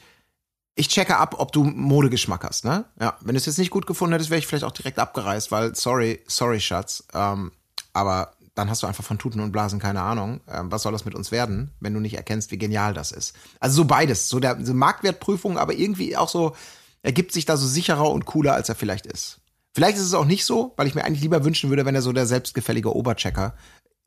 [0.80, 2.86] ich checke ab, ob du Modegeschmack hast, ne?
[2.99, 5.51] Ja, wenn du es jetzt nicht gut gefunden hättest, wäre ich vielleicht auch direkt abgereist,
[5.51, 7.51] weil, sorry, sorry, Schatz, ähm,
[7.91, 10.39] aber dann hast du einfach von Tuten und Blasen keine Ahnung.
[10.49, 13.36] Ähm, was soll das mit uns werden, wenn du nicht erkennst, wie genial das ist?
[13.59, 16.55] Also so beides, so der so Marktwertprüfung, aber irgendwie auch so,
[17.01, 19.39] er gibt sich da so sicherer und cooler, als er vielleicht ist.
[19.73, 22.01] Vielleicht ist es auch nicht so, weil ich mir eigentlich lieber wünschen würde, wenn er
[22.01, 23.53] so der selbstgefällige Oberchecker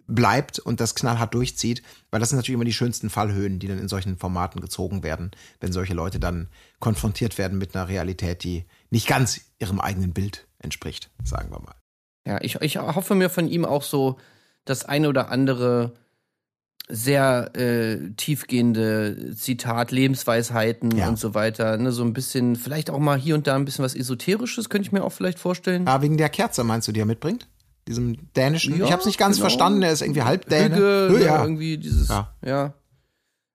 [0.07, 3.79] bleibt und das knallhart durchzieht, weil das sind natürlich immer die schönsten Fallhöhen, die dann
[3.79, 5.31] in solchen Formaten gezogen werden,
[5.61, 6.49] wenn solche Leute dann
[6.81, 11.75] konfrontiert werden mit einer Realität, die nicht ganz ihrem eigenen Bild entspricht, sagen wir mal.
[12.27, 14.19] Ja, ich, ich hoffe mir von ihm auch so
[14.65, 15.95] das eine oder andere
[16.89, 21.09] sehr äh, tiefgehende Zitat, Lebensweisheiten Ja.
[21.09, 21.77] und so weiter.
[21.79, 24.87] Ne, so ein bisschen, vielleicht auch mal hier und da ein bisschen was Esoterisches, könnte
[24.87, 25.87] ich mir auch vielleicht vorstellen.
[25.87, 27.49] Ah, wegen der Kerze meinst du, die er mitbringt?
[27.89, 28.79] Diesem dänischen?
[28.79, 29.49] Ja, ich habe es nicht ganz genau.
[29.49, 30.77] verstanden, er ist irgendwie halb Däne.
[30.77, 31.43] Hügge, Hö, ne, ja.
[31.43, 32.33] irgendwie dieses, Ja.
[32.45, 32.75] ja.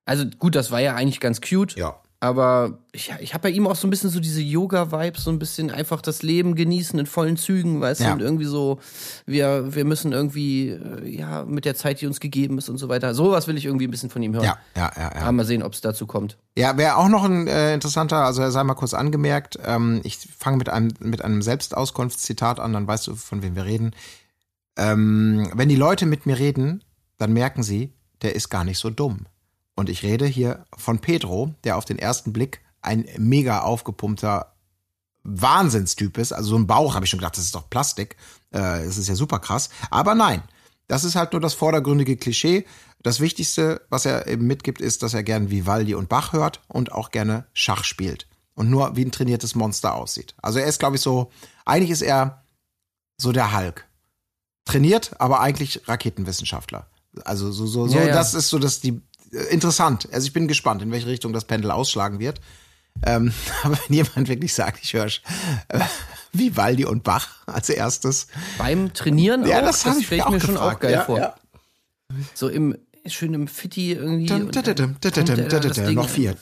[0.04, 1.76] Also gut, das war ja eigentlich ganz cute.
[1.76, 2.00] Ja.
[2.20, 5.38] Aber ich, ich habe bei ihm auch so ein bisschen so diese Yoga-Vibes, so ein
[5.38, 8.08] bisschen einfach das Leben genießen in vollen Zügen, weißt Ja.
[8.08, 8.80] du, und irgendwie so,
[9.24, 12.88] wir, wir müssen irgendwie, äh, ja, mit der Zeit, die uns gegeben ist und so
[12.88, 13.14] weiter.
[13.14, 14.42] Sowas will ich irgendwie ein bisschen von ihm hören.
[14.44, 15.20] Ja, ja, ja, ja.
[15.22, 16.38] Aber mal sehen, ob es dazu kommt.
[16.56, 20.56] Ja, wäre auch noch ein äh, interessanter, also sei mal kurz angemerkt, ähm, ich fange
[20.56, 23.92] mit einem, mit einem Selbstauskunftszitat an, dann weißt du, von wem wir reden.
[24.76, 26.82] Ähm, wenn die Leute mit mir reden,
[27.16, 27.92] dann merken sie,
[28.22, 29.26] der ist gar nicht so dumm.
[29.78, 34.56] Und ich rede hier von Pedro, der auf den ersten Blick ein mega aufgepumpter
[35.22, 36.32] Wahnsinnstyp ist.
[36.32, 38.16] Also so ein Bauch habe ich schon gedacht, das ist doch Plastik.
[38.50, 39.70] Äh, das ist ja super krass.
[39.88, 40.42] Aber nein,
[40.88, 42.66] das ist halt nur das vordergründige Klischee.
[43.04, 46.90] Das Wichtigste, was er eben mitgibt, ist, dass er gern Vivaldi und Bach hört und
[46.90, 48.26] auch gerne Schach spielt.
[48.54, 50.34] Und nur wie ein trainiertes Monster aussieht.
[50.42, 51.30] Also er ist, glaube ich, so,
[51.64, 52.42] eigentlich ist er
[53.16, 53.86] so der Hulk.
[54.64, 56.88] Trainiert, aber eigentlich Raketenwissenschaftler.
[57.24, 58.12] Also so, so, so, Ja, ja.
[58.12, 59.00] das ist so das die
[59.50, 60.08] interessant.
[60.12, 62.40] Also ich bin gespannt, in welche Richtung das Pendel ausschlagen wird.
[63.04, 65.06] Ähm, aber wenn jemand wirklich sagt, ich höre
[65.68, 65.80] äh,
[66.32, 68.28] Vivaldi und Bach als erstes.
[68.58, 69.66] Beim Trainieren ja, auch?
[69.66, 71.18] Das, das stelle ich mir schon auch geil ja, vor.
[71.18, 71.34] Ja.
[72.34, 72.76] So im
[73.06, 74.26] schön im Fitti irgendwie.
[75.94, 76.34] Noch vier.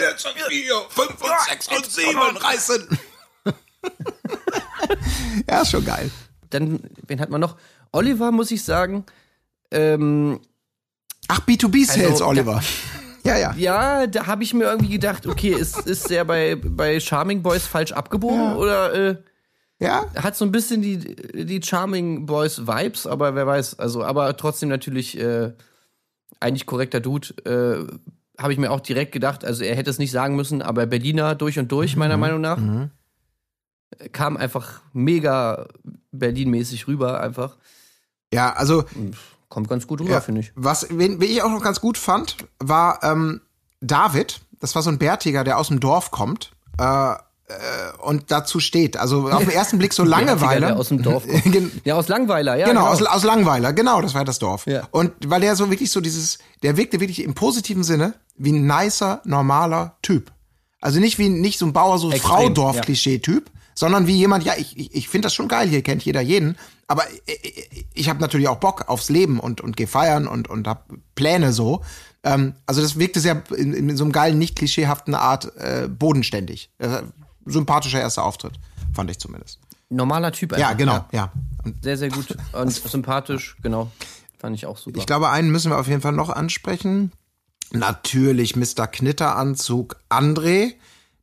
[0.00, 2.98] Jetzt schon vier, fünf und sechs und sieben reißen.
[5.48, 6.10] ja, ist schon geil.
[6.50, 7.56] Dann, wen hat man noch?
[7.92, 9.04] Oliver, muss ich sagen,
[9.70, 10.40] ähm,
[11.28, 12.62] Ach, B2B-Sales, Also, Oliver.
[13.24, 13.54] Ja, ja.
[13.58, 17.66] ja, da habe ich mir irgendwie gedacht, okay, ist, ist der bei, bei Charming Boys
[17.66, 18.56] falsch abgebogen Ja.
[18.56, 19.16] oder äh,
[19.78, 24.34] Ja, hat so ein bisschen die, die Charming Boys Vibes, aber wer weiß, also, aber
[24.38, 25.52] trotzdem natürlich äh,
[26.40, 27.28] eigentlich korrekter Dude.
[27.44, 27.84] Äh,
[28.40, 31.34] habe ich mir auch direkt gedacht, also er hätte es nicht sagen müssen, aber Berliner
[31.34, 32.58] durch und durch, meiner Meinung nach.
[32.58, 32.90] Mhm.
[34.12, 35.66] Kam einfach mega
[36.12, 37.56] Berlin-mäßig rüber, einfach.
[38.32, 38.84] ja, also
[39.48, 40.52] Kommt ganz gut rüber, Ja, finde ich.
[40.56, 43.40] Was wen, wen ich auch noch ganz gut fand, war ähm,
[43.80, 44.40] David.
[44.60, 47.16] Das war so ein Bärtiger, der aus dem Dorf kommt äh, äh,
[48.02, 48.98] und dazu steht.
[48.98, 50.66] Also auf den ersten Blick so Langeweile.
[50.66, 51.24] Der aus dem Dorf
[51.84, 52.66] Ja, aus Langweiler, ja.
[52.68, 54.66] Genau, Aus, aus Langweiler, genau, das war das Dorf.
[54.66, 54.86] Ja.
[54.90, 58.66] Und weil der so wirklich so dieses, der wirkte wirklich im positiven Sinne wie ein
[58.66, 60.30] nicer, normaler Typ.
[60.82, 65.08] Also nicht wie nicht so ein Bauer, so Frau-Dorf-Klischee-Typ, sondern wie jemand, ja, ich, ich,
[65.08, 66.56] finde das schon geil, hier kennt jeder jeden,
[66.88, 70.66] aber ich, ich habe natürlich auch Bock aufs Leben und, und geh feiern und, und
[70.66, 71.84] hab Pläne so.
[72.24, 76.72] Ähm, also das wirkte sehr in, in so einem geilen, nicht klischeehaften Art äh, bodenständig.
[76.78, 77.02] Äh,
[77.46, 78.54] sympathischer erster Auftritt,
[78.92, 79.60] fand ich zumindest.
[79.90, 80.76] Normaler Typ Ja, einfach.
[80.76, 81.30] genau, ja.
[81.64, 83.92] Und Sehr, sehr gut und sympathisch, genau.
[84.40, 84.98] Fand ich auch super.
[84.98, 87.12] Ich glaube, einen müssen wir auf jeden Fall noch ansprechen.
[87.70, 88.88] Natürlich Mr.
[88.88, 90.72] Knitteranzug André,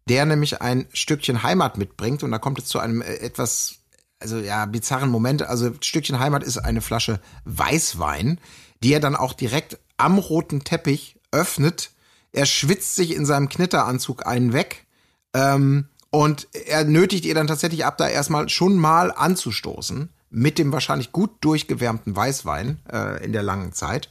[0.08, 2.24] der nämlich ein Stückchen Heimat mitbringt.
[2.24, 3.80] Und da kommt es zu einem äh, etwas,
[4.20, 5.44] also ja, bizarren Moment.
[5.44, 8.40] Also Stückchen Heimat ist eine Flasche Weißwein,
[8.84, 11.92] die er dann auch direkt am roten Teppich öffnet.
[12.32, 14.86] Er schwitzt sich in seinem Knitteranzug einen weg.
[15.34, 20.10] Ähm, und er nötigt ihr dann tatsächlich ab, da erstmal schon mal anzustoßen.
[20.30, 24.10] Mit dem wahrscheinlich gut durchgewärmten Weißwein äh, in der langen Zeit.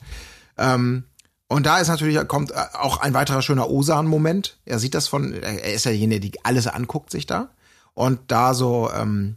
[0.56, 1.04] Ähm,
[1.48, 4.58] und da ist natürlich, kommt äh, auch ein weiterer schöner Osan-Moment.
[4.64, 7.50] Er sieht das von, er ist ja derjenige, der alles anguckt sich da.
[7.92, 9.36] Und da so ähm,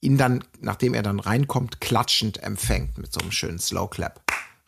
[0.00, 4.22] ihn dann, nachdem er dann reinkommt, klatschend empfängt mit so einem schönen Slow Clap.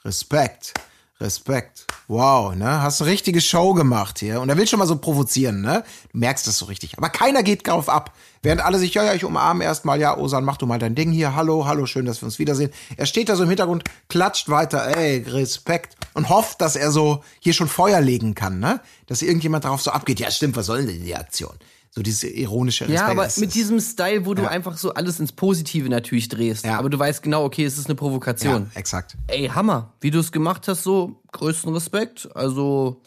[0.05, 0.75] Respekt.
[1.21, 1.87] Respekt.
[2.09, 2.83] Wow, ne?
[2.83, 4.41] Hast eine richtige Show gemacht hier.
[4.41, 5.85] Und er will schon mal so provozieren, ne?
[6.13, 6.97] Du merkst das so richtig.
[6.97, 8.13] Aber keiner geht drauf ab.
[8.43, 11.13] Während alle sich, ja, ja, ich umarme erstmal, ja, Osan, mach du mal dein Ding
[11.13, 11.37] hier.
[11.37, 12.71] Hallo, hallo, schön, dass wir uns wiedersehen.
[12.97, 15.97] Er steht da so im Hintergrund, klatscht weiter, ey, Respekt.
[16.15, 18.81] Und hofft, dass er so hier schon Feuer legen kann, ne?
[19.07, 20.21] Dass irgendjemand darauf so abgeht.
[20.21, 21.55] Ja, stimmt, was soll denn die Aktion?
[21.93, 23.01] So diese ironische Respekt.
[23.01, 24.49] ja, aber mit diesem Style, wo du Ja.
[24.51, 26.65] einfach so alles ins Positive natürlich drehst.
[26.65, 26.79] Ja.
[26.79, 28.71] Aber du weißt genau, okay, es ist eine Provokation.
[28.73, 29.17] Ja, exakt.
[29.27, 29.93] Ey, Hammer.
[30.01, 32.29] Wie du es gemacht hast, so größten Respekt.
[32.37, 33.03] Also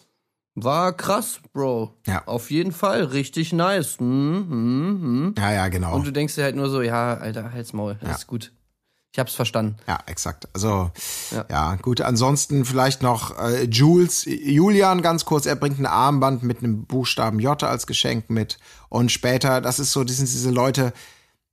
[0.56, 1.98] war krass, Bro.
[2.06, 2.24] Ja.
[2.28, 3.06] Auf jeden Fall.
[3.06, 3.98] Richtig nice.
[4.00, 5.36] Hm, hm, hm.
[5.38, 5.96] Ja, ja, genau.
[5.96, 7.96] Und du denkst dir halt nur so, ja, Alter, halt's Maul.
[8.02, 8.16] Das Ja.
[8.16, 8.52] ist gut.
[9.14, 9.76] Ich hab's verstanden.
[9.88, 10.47] Ja, exakt.
[10.53, 10.89] Also
[11.30, 11.45] ja.
[11.47, 11.76] Ja.
[11.76, 12.01] gut.
[12.01, 15.45] Ansonsten vielleicht noch äh, Jules, Julian ganz kurz.
[15.45, 18.57] Er bringt ein Armband mit einem Buchstaben J als Geschenk mit
[18.89, 20.93] und später, das ist so, das sind diese Leute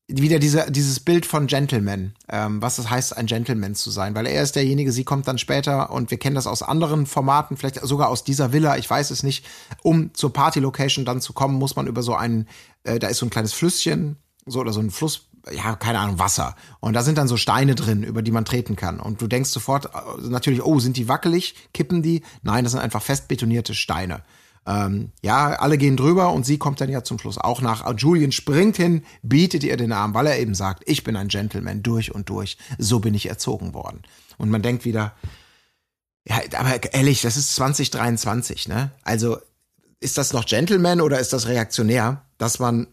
[0.09, 4.27] wieder diese, dieses Bild von Gentleman, ähm, was es heißt, ein Gentleman zu sein, weil
[4.27, 7.81] er ist derjenige, sie kommt dann später und wir kennen das aus anderen Formaten, vielleicht
[7.83, 9.45] sogar aus dieser Villa, ich weiß es nicht.
[9.83, 12.49] Um zur Party-Location dann zu kommen, muss man über so einen,
[12.85, 16.19] äh, da ist so ein kleines Flüsschen, so oder so ein Fluss, ja, keine Ahnung,
[16.19, 16.55] Wasser.
[16.81, 19.01] Und da sind dann so Steine drin, über die man treten kann.
[19.01, 21.55] Und du denkst sofort äh, natürlich, oh, sind die wackelig?
[21.73, 22.23] Kippen die?
[22.43, 24.23] Nein, das sind einfach fest betonierte Steine.
[24.67, 27.91] Ähm, ja, alle gehen drüber und sie kommt dann ja zum Schluss auch nach.
[27.97, 31.83] Julian springt hin, bietet ihr den Arm, weil er eben sagt, ich bin ein Gentleman
[31.83, 32.59] durch und durch.
[32.79, 34.03] So bin ich erzogen worden.
[34.37, 35.15] Und man denkt wieder,
[36.27, 38.91] ja, aber ehrlich, das ist 2023, ne?
[39.03, 39.39] Also
[40.01, 42.87] ist das noch Gentleman oder ist das reaktionär, dass man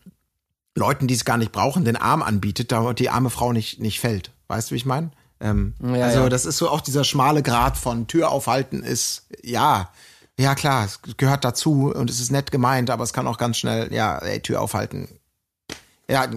[0.78, 4.00] Leuten, die es gar nicht brauchen, den Arm anbietet, damit die arme Frau nicht, nicht
[4.00, 4.32] fällt?
[4.48, 5.12] Weißt du, wie ich meine?
[5.40, 6.30] Ähm, ja, also ja.
[6.30, 9.90] das ist so auch dieser schmale Grad von Tür aufhalten ist, ja,
[10.40, 13.58] ja klar, es gehört dazu und es ist nett gemeint, aber es kann auch ganz
[13.58, 15.08] schnell, ja, ey, Tür aufhalten.
[16.08, 16.28] Ja,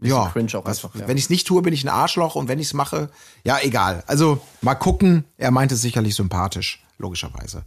[0.00, 1.08] ja, cringe auch was, einfach, ja.
[1.08, 3.10] wenn ich es nicht tue, bin ich ein Arschloch und wenn ich es mache,
[3.44, 4.04] ja, egal.
[4.06, 7.64] Also mal gucken, er meint es sicherlich sympathisch, logischerweise.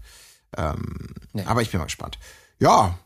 [0.57, 1.47] Ähm, ja.
[1.47, 2.19] Aber ich bin mal gespannt.
[2.59, 2.97] Ja,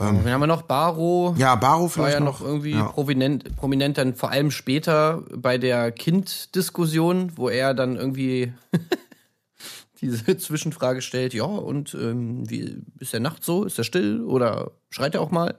[0.00, 0.62] ähm, Wen haben wir noch?
[0.62, 1.34] Baro.
[1.38, 2.14] Ja, Baro vielleicht.
[2.14, 2.84] War ja noch, noch irgendwie ja.
[2.84, 8.52] prominent, prominent dann vor allem später bei der Kind-Diskussion, wo er dann irgendwie
[10.00, 13.64] diese Zwischenfrage stellt: Ja, und ähm, wie ist der Nacht so?
[13.64, 15.58] Ist er still oder schreit er auch mal?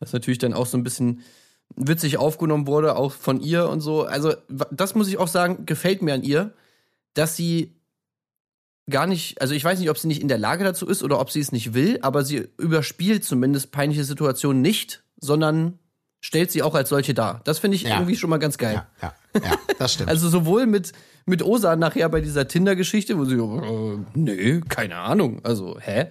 [0.00, 1.22] Was natürlich dann auch so ein bisschen
[1.76, 4.04] witzig aufgenommen wurde, auch von ihr und so.
[4.04, 4.34] Also,
[4.70, 6.52] das muss ich auch sagen, gefällt mir an ihr,
[7.14, 7.77] dass sie
[8.88, 11.20] gar nicht, also ich weiß nicht, ob sie nicht in der Lage dazu ist oder
[11.20, 15.78] ob sie es nicht will, aber sie überspielt zumindest peinliche Situationen nicht, sondern
[16.20, 17.40] stellt sie auch als solche dar.
[17.44, 17.94] Das finde ich ja.
[17.94, 18.86] irgendwie schon mal ganz geil.
[19.00, 20.08] Ja, ja, ja das stimmt.
[20.10, 20.92] also sowohl mit,
[21.26, 26.08] mit Osa nachher bei dieser Tinder-Geschichte, wo sie, äh, nee, keine Ahnung, also, hä?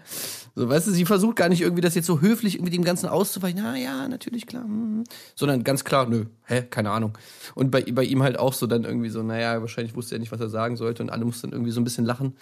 [0.55, 3.07] So, weißt du, sie versucht gar nicht irgendwie das jetzt so höflich irgendwie dem Ganzen
[3.07, 3.59] auszuweichen.
[3.61, 4.63] Na ja, natürlich, klar.
[4.63, 5.03] Hm.
[5.35, 7.15] Sondern ganz klar, nö, hä, keine Ahnung.
[7.53, 10.31] Und bei, bei ihm halt auch so dann irgendwie so, naja, wahrscheinlich wusste er nicht,
[10.31, 12.35] was er sagen sollte und alle mussten dann irgendwie so ein bisschen lachen.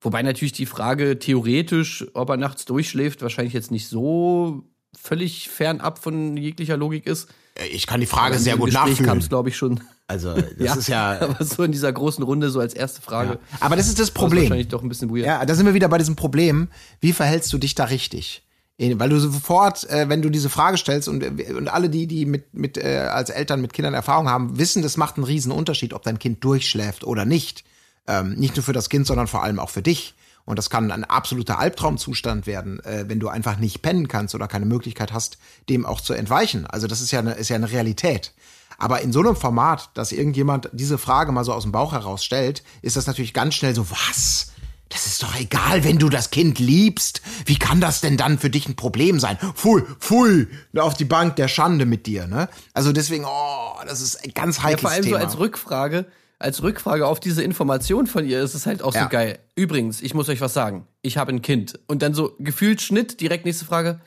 [0.00, 4.64] Wobei natürlich die Frage theoretisch, ob er nachts durchschläft, wahrscheinlich jetzt nicht so
[4.98, 7.28] völlig fernab von jeglicher Logik ist.
[7.70, 9.06] Ich kann die Frage sehr gut Gespräch nachfühlen.
[9.06, 9.80] kam es, glaube ich, schon.
[10.06, 11.20] Also, das ja, ist ja.
[11.20, 13.32] Aber so in dieser großen Runde, so als erste Frage.
[13.32, 13.38] Ja.
[13.60, 14.44] Aber das ist das Problem.
[14.44, 15.26] Das wahrscheinlich doch ein bisschen weird.
[15.26, 16.68] Ja, da sind wir wieder bei diesem Problem.
[17.00, 18.42] Wie verhältst du dich da richtig?
[18.78, 22.54] Weil du sofort, äh, wenn du diese Frage stellst und, und alle die, die mit,
[22.54, 26.02] mit äh, als Eltern mit Kindern Erfahrung haben, wissen, das macht einen riesen Unterschied, ob
[26.02, 27.62] dein Kind durchschläft oder nicht.
[28.06, 30.14] Ähm, nicht nur für das Kind, sondern vor allem auch für dich.
[30.44, 34.48] Und das kann ein absoluter Albtraumzustand werden, äh, wenn du einfach nicht pennen kannst oder
[34.48, 35.38] keine Möglichkeit hast,
[35.68, 36.66] dem auch zu entweichen.
[36.66, 38.32] Also das ist ja eine, ist ja eine Realität.
[38.78, 42.24] Aber in so einem Format, dass irgendjemand diese Frage mal so aus dem Bauch heraus
[42.24, 44.52] stellt, ist das natürlich ganz schnell so, was?
[44.88, 47.22] Das ist doch egal, wenn du das Kind liebst.
[47.44, 49.38] Wie kann das denn dann für dich ein Problem sein?
[49.54, 52.48] Pfui, pfui, auf die Bank der Schande mit dir, ne?
[52.72, 54.72] Also deswegen, oh, das ist ganz heikles Thema.
[54.72, 55.18] Ja, vor allem Thema.
[55.18, 56.06] so als Rückfrage,
[56.40, 59.04] als Rückfrage auf diese Information von ihr ist es halt auch ja.
[59.04, 59.38] so geil.
[59.54, 60.86] Übrigens, ich muss euch was sagen.
[61.02, 61.78] Ich habe ein Kind.
[61.86, 64.00] Und dann so gefühlt Schnitt, direkt nächste Frage.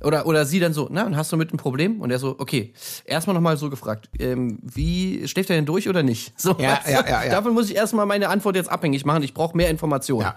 [0.00, 2.00] Oder, oder sie dann so, na, und hast du mit ein Problem?
[2.00, 2.72] Und er so, okay,
[3.04, 6.32] erstmal nochmal so gefragt, ähm, wie, schläft er denn durch oder nicht?
[6.40, 7.30] So, ja, ja, ja, ja.
[7.30, 9.22] Davon muss ich erstmal meine Antwort jetzt abhängig machen.
[9.24, 10.32] Ich brauche mehr Informationen.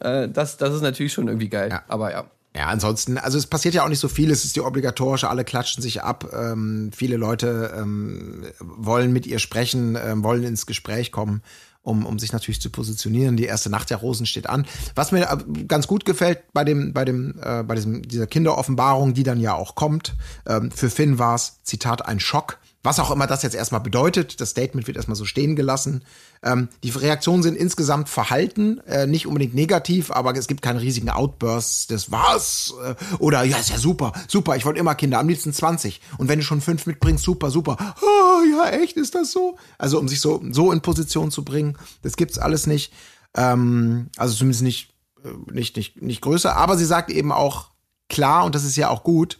[0.00, 0.22] Ja.
[0.22, 1.70] Äh, das, das ist natürlich schon irgendwie geil.
[1.70, 1.82] Ja.
[1.88, 2.30] Aber ja.
[2.54, 5.44] Ja, ansonsten, also es passiert ja auch nicht so viel, es ist die obligatorische, alle
[5.44, 11.12] klatschen sich ab, ähm, viele Leute ähm, wollen mit ihr sprechen, ähm, wollen ins Gespräch
[11.12, 11.42] kommen,
[11.82, 13.36] um, um sich natürlich zu positionieren.
[13.36, 14.66] Die erste Nacht der Rosen steht an.
[14.96, 19.14] Was mir äh, ganz gut gefällt bei dem, bei dem, äh, bei diesem, dieser Kinderoffenbarung,
[19.14, 22.58] die dann ja auch kommt, ähm, für Finn war es, Zitat, ein Schock.
[22.82, 26.02] Was auch immer das jetzt erstmal bedeutet, das Statement wird erstmal so stehen gelassen.
[26.42, 31.10] Ähm, die Reaktionen sind insgesamt verhalten, äh, nicht unbedingt negativ, aber es gibt keine riesigen
[31.10, 35.28] Outbursts des Was äh, oder ja, ist ja super, super, ich wollte immer Kinder, am
[35.28, 36.00] liebsten 20.
[36.16, 37.76] Und wenn du schon fünf mitbringst, super, super.
[38.00, 39.58] Oh, ja, echt, ist das so?
[39.76, 42.94] Also um sich so, so in Position zu bringen, das gibt's alles nicht.
[43.36, 46.56] Ähm, also zumindest nicht, äh, nicht, nicht, nicht größer.
[46.56, 47.72] Aber sie sagt eben auch
[48.08, 49.38] klar, und das ist ja auch gut,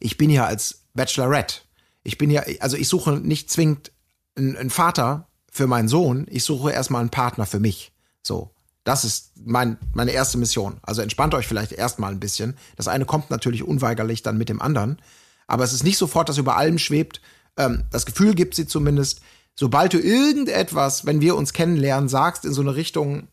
[0.00, 1.65] ich bin hier als Bachelorette
[2.06, 3.92] ich bin ja, also ich suche nicht zwingend
[4.36, 7.92] einen, Vater für meinen Sohn, ich suche erstmal einen Partner für mich.
[8.22, 8.52] So.
[8.84, 10.78] Das ist mein, meine erste Mission.
[10.82, 12.56] Also entspannt euch vielleicht erstmal ein bisschen.
[12.76, 15.02] Das eine kommt natürlich unweigerlich dann mit dem anderen.
[15.48, 17.20] Aber es ist nicht sofort, dass über allem schwebt.
[17.56, 19.22] Ähm, das Gefühl gibt sie zumindest,
[19.56, 23.26] sobald du irgendetwas, wenn wir uns kennenlernen, sagst in so eine Richtung,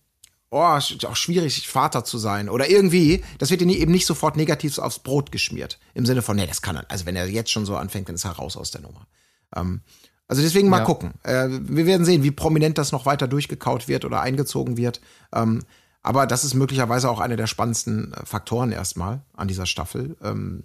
[0.54, 2.50] oh, ist auch schwierig, Vater zu sein.
[2.50, 5.80] Oder irgendwie, das wird dir eben nicht sofort negativ aufs Brot geschmiert.
[5.94, 6.90] Im Sinne von, nee, das kann er.
[6.90, 9.08] Also wenn er jetzt schon so anfängt, dann ist er raus aus der Nummer.
[9.56, 9.82] Ähm,
[10.28, 10.86] also deswegen mal ja.
[10.86, 11.14] gucken.
[11.24, 15.02] Äh, wir werden sehen, wie prominent das noch weiter durchgekaut wird oder eingezogen wird.
[15.34, 15.64] Ähm,
[16.02, 20.16] aber das ist möglicherweise auch einer der spannendsten äh, Faktoren erstmal an dieser Staffel.
[20.22, 20.64] Ähm,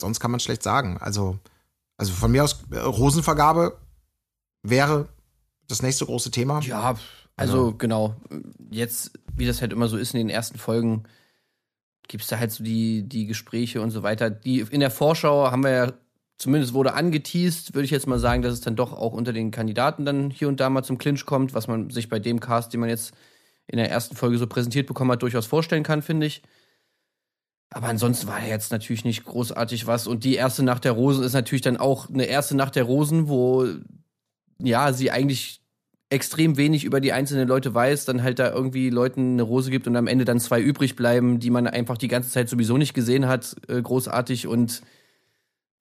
[0.00, 0.98] sonst kann man schlecht sagen.
[1.00, 1.38] Also,
[1.96, 3.78] also von mir aus, äh, Rosenvergabe
[4.62, 5.08] wäre
[5.68, 6.60] das nächste große Thema.
[6.60, 6.96] Ja,
[7.36, 7.74] also ja.
[7.78, 8.16] genau,
[8.70, 11.04] jetzt, wie das halt immer so ist in den ersten Folgen,
[12.06, 14.30] gibt es da halt so die, die Gespräche und so weiter.
[14.30, 15.92] Die in der Vorschau haben wir ja,
[16.38, 19.50] zumindest wurde angeteased, würde ich jetzt mal sagen, dass es dann doch auch unter den
[19.50, 22.72] Kandidaten dann hier und da mal zum Clinch kommt, was man sich bei dem Cast,
[22.72, 23.14] den man jetzt
[23.66, 26.42] in der ersten Folge so präsentiert bekommen hat, durchaus vorstellen kann, finde ich.
[27.70, 30.06] Aber ansonsten war jetzt natürlich nicht großartig was.
[30.06, 33.28] Und die erste Nacht der Rosen ist natürlich dann auch eine erste Nacht der Rosen,
[33.28, 33.66] wo
[34.62, 35.63] ja sie eigentlich
[36.14, 39.86] extrem wenig über die einzelnen Leute weiß, dann halt da irgendwie Leuten eine Rose gibt
[39.86, 42.94] und am Ende dann zwei übrig bleiben, die man einfach die ganze Zeit sowieso nicht
[42.94, 44.82] gesehen hat, äh, großartig und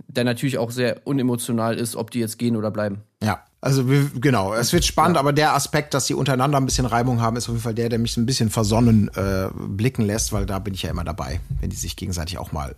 [0.07, 3.03] der natürlich auch sehr unemotional ist, ob die jetzt gehen oder bleiben.
[3.21, 5.21] Ja, also wir, genau, es wird spannend, ja.
[5.21, 7.89] aber der Aspekt, dass sie untereinander ein bisschen Reibung haben, ist auf jeden Fall der,
[7.89, 11.39] der mich ein bisschen versonnen äh, blicken lässt, weil da bin ich ja immer dabei,
[11.61, 12.75] wenn die sich gegenseitig auch mal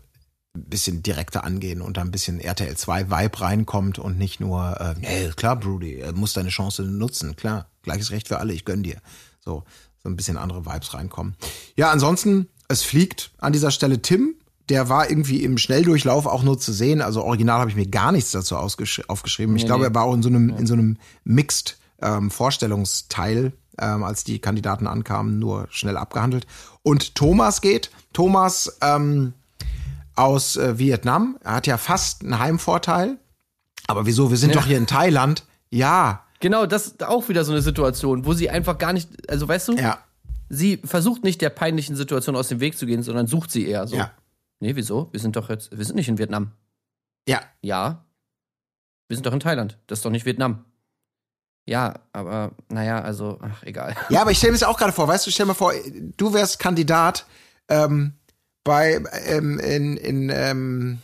[0.63, 4.95] bisschen direkter angehen und da ein bisschen RTL 2 Vibe reinkommt und nicht nur, äh,
[4.99, 8.83] nee, klar, Brody, er muss deine Chance nutzen, klar, gleiches Recht für alle, ich gönn
[8.83, 8.97] dir.
[9.43, 9.63] So,
[10.03, 11.35] so ein bisschen andere Vibes reinkommen.
[11.75, 14.35] Ja, ansonsten, es fliegt an dieser Stelle Tim,
[14.69, 17.01] der war irgendwie im Schnelldurchlauf auch nur zu sehen.
[17.01, 19.53] Also original habe ich mir gar nichts dazu aufgeschrieben.
[19.53, 19.89] Nee, ich glaube, nee.
[19.89, 24.39] er war auch in so einem, in so einem Mixed ähm, Vorstellungsteil, ähm, als die
[24.39, 26.47] Kandidaten ankamen, nur schnell abgehandelt.
[26.81, 27.91] Und Thomas geht.
[28.13, 29.33] Thomas ähm,
[30.15, 31.37] aus äh, Vietnam.
[31.43, 33.17] Er hat ja fast einen Heimvorteil.
[33.87, 34.29] Aber wieso?
[34.29, 34.55] Wir sind ja.
[34.55, 35.43] doch hier in Thailand.
[35.69, 36.25] Ja.
[36.39, 39.69] Genau, das ist auch wieder so eine Situation, wo sie einfach gar nicht, also weißt
[39.69, 39.99] du, ja.
[40.49, 43.87] sie versucht nicht der peinlichen Situation aus dem Weg zu gehen, sondern sucht sie eher
[43.87, 43.95] so.
[43.95, 44.11] Ja.
[44.59, 45.09] Nee, wieso?
[45.11, 46.51] Wir sind doch jetzt, wir sind nicht in Vietnam.
[47.27, 47.41] Ja.
[47.61, 48.05] Ja.
[49.07, 49.77] Wir sind doch in Thailand.
[49.87, 50.65] Das ist doch nicht Vietnam.
[51.67, 53.95] Ja, aber naja, also, ach, egal.
[54.09, 55.73] Ja, aber ich stelle mir das auch gerade vor, weißt du, stell mir vor,
[56.17, 57.25] du wärst Kandidat
[57.69, 58.13] ähm,
[58.65, 60.99] bei ähm, in, in ähm,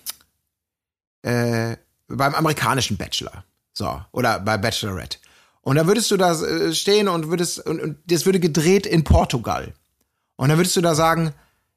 [1.22, 1.78] äh,
[2.10, 3.46] beim amerikanischen Bachelor.
[3.72, 5.18] So, oder bei Bachelorette.
[5.62, 9.06] Und da würdest du da äh, stehen und würdest, und, und das würde gedreht in
[9.06, 9.74] Portugal.
[10.36, 11.34] Und dann würdest du da sagen,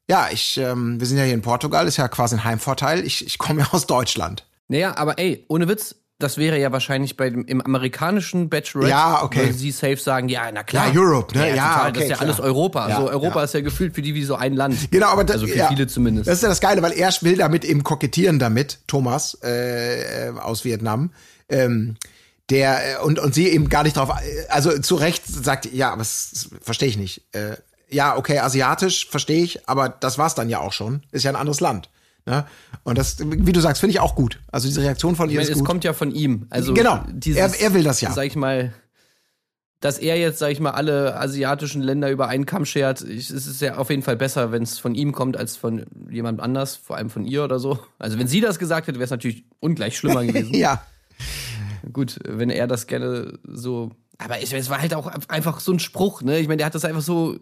[0.09, 3.05] ja, ich, ähm, wir sind ja hier in Portugal, ist ja quasi ein Heimvorteil.
[3.05, 4.45] Ich, ich komme ja aus Deutschland.
[4.67, 9.23] Naja, aber ey, ohne Witz, das wäre ja wahrscheinlich bei dem, im amerikanischen Bachelorette, ja,
[9.23, 9.51] okay.
[9.51, 10.93] sie safe sagen, ja, na klar.
[10.93, 11.49] Ja, Europe, ne?
[11.49, 12.27] Ja, ja total, okay, das ist ja klar.
[12.27, 12.89] alles Europa.
[12.89, 14.91] Ja, so, Europa ist ja gefühlt für die wie so ein Land.
[14.91, 16.27] Genau, aber das, also für ja, viele zumindest.
[16.27, 20.63] Das ist ja das Geile, weil er will damit eben kokettieren damit, Thomas äh, aus
[20.63, 21.11] Vietnam.
[21.49, 21.97] Ähm,
[22.49, 24.11] der und und sie eben gar nicht drauf,
[24.49, 27.23] also zu Recht sagt, ja, aber das, das verstehe ich nicht.
[27.33, 27.57] Äh,
[27.89, 31.03] ja, okay, asiatisch verstehe ich, aber das war's dann ja auch schon.
[31.11, 31.89] Ist ja ein anderes Land.
[32.25, 32.45] Ne?
[32.83, 34.39] Und das, wie du sagst, finde ich auch gut.
[34.51, 35.67] Also diese Reaktion von ihr meine, ist es gut.
[35.67, 36.47] kommt ja von ihm.
[36.49, 37.03] Also genau.
[37.11, 38.11] Dieses, er, er will das ja.
[38.11, 38.73] Sag ich mal,
[39.79, 43.01] dass er jetzt, sag ich mal, alle asiatischen Länder über einen Kamm schert.
[43.03, 45.85] Ich, es ist ja auf jeden Fall besser, wenn es von ihm kommt, als von
[46.09, 47.77] jemand anders, vor allem von ihr oder so.
[47.99, 50.55] Also wenn sie das gesagt hätte, wäre es natürlich ungleich schlimmer gewesen.
[50.55, 50.83] ja.
[51.93, 53.91] Gut, wenn er das gerne so.
[54.17, 56.39] Aber es war halt auch einfach so ein Spruch, ne?
[56.39, 57.37] Ich meine, der hat das einfach so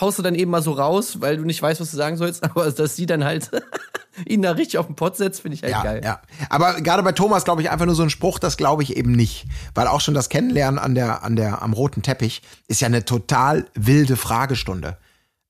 [0.00, 2.44] haust du dann eben mal so raus, weil du nicht weißt, was du sagen sollst,
[2.50, 3.50] aber dass sie dann halt
[4.26, 6.00] ihn da richtig auf den Pott setzt, finde ich halt ja, geil.
[6.04, 8.96] Ja, aber gerade bei Thomas glaube ich einfach nur so ein Spruch, das glaube ich
[8.96, 12.80] eben nicht, weil auch schon das Kennenlernen an der an der am roten Teppich ist
[12.80, 14.98] ja eine total wilde Fragestunde.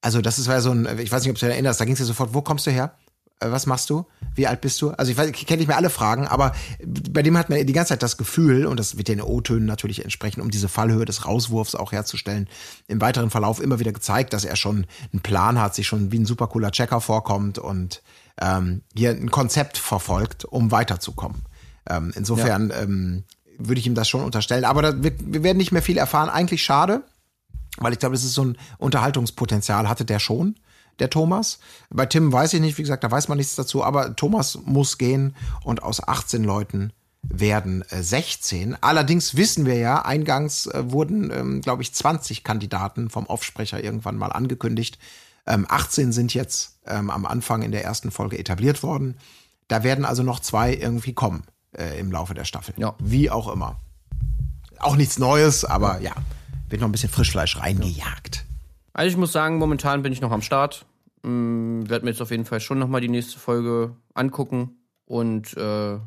[0.02, 1.92] Also das ist ja so ein, ich weiß nicht, ob du dich erinnerst, da ging
[1.92, 2.94] es ja sofort, wo kommst du her?
[3.40, 4.06] Äh, Was machst du?
[4.34, 4.90] Wie alt bist du?
[4.90, 7.72] Also ich, weiß, ich kenne nicht mehr alle Fragen, aber bei dem hat man die
[7.72, 11.26] ganze Zeit das Gefühl, und das wird den O-Tönen natürlich entsprechen, um diese Fallhöhe des
[11.26, 12.48] Rauswurfs auch herzustellen,
[12.86, 16.18] im weiteren Verlauf immer wieder gezeigt, dass er schon einen Plan hat, sich schon wie
[16.18, 18.02] ein super cooler Checker vorkommt und
[18.40, 21.42] ähm, hier ein Konzept verfolgt, um weiterzukommen.
[21.88, 22.82] Ähm, insofern ja.
[22.82, 23.24] ähm,
[23.58, 24.64] würde ich ihm das schon unterstellen.
[24.64, 26.28] Aber da, wir, wir werden nicht mehr viel erfahren.
[26.28, 27.02] Eigentlich schade,
[27.78, 30.56] weil ich glaube, das ist so ein Unterhaltungspotenzial hatte der schon
[31.00, 31.58] der Thomas.
[31.90, 34.98] Bei Tim weiß ich nicht, wie gesagt, da weiß man nichts dazu, aber Thomas muss
[34.98, 35.34] gehen
[35.64, 36.92] und aus 18 Leuten
[37.22, 38.76] werden äh, 16.
[38.82, 44.16] Allerdings wissen wir ja, eingangs äh, wurden, ähm, glaube ich, 20 Kandidaten vom Aufsprecher irgendwann
[44.16, 44.98] mal angekündigt.
[45.46, 49.16] Ähm, 18 sind jetzt ähm, am Anfang in der ersten Folge etabliert worden.
[49.68, 51.44] Da werden also noch zwei irgendwie kommen
[51.76, 52.74] äh, im Laufe der Staffel.
[52.76, 52.94] Ja.
[52.98, 53.76] Wie auch immer.
[54.78, 56.12] Auch nichts Neues, aber ja,
[56.68, 58.46] wird noch ein bisschen Frischfleisch reingejagt.
[58.92, 60.86] Also ich muss sagen, momentan bin ich noch am Start.
[61.22, 65.98] Hm, werde mir jetzt auf jeden Fall schon nochmal die nächste Folge angucken und äh,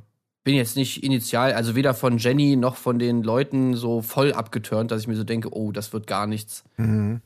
[0.43, 4.91] bin jetzt nicht initial, also weder von Jenny noch von den Leuten so voll abgeturnt,
[4.91, 6.63] dass ich mir so denke, oh, das wird gar nichts.
[6.77, 7.21] Mhm.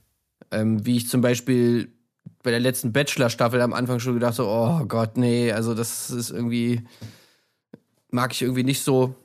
[0.51, 1.91] Ähm, wie ich zum Beispiel
[2.43, 6.29] bei der letzten Bachelor-Staffel am Anfang schon gedacht habe, oh Gott, nee, also das ist
[6.29, 6.83] irgendwie,
[8.11, 9.15] mag ich irgendwie nicht so.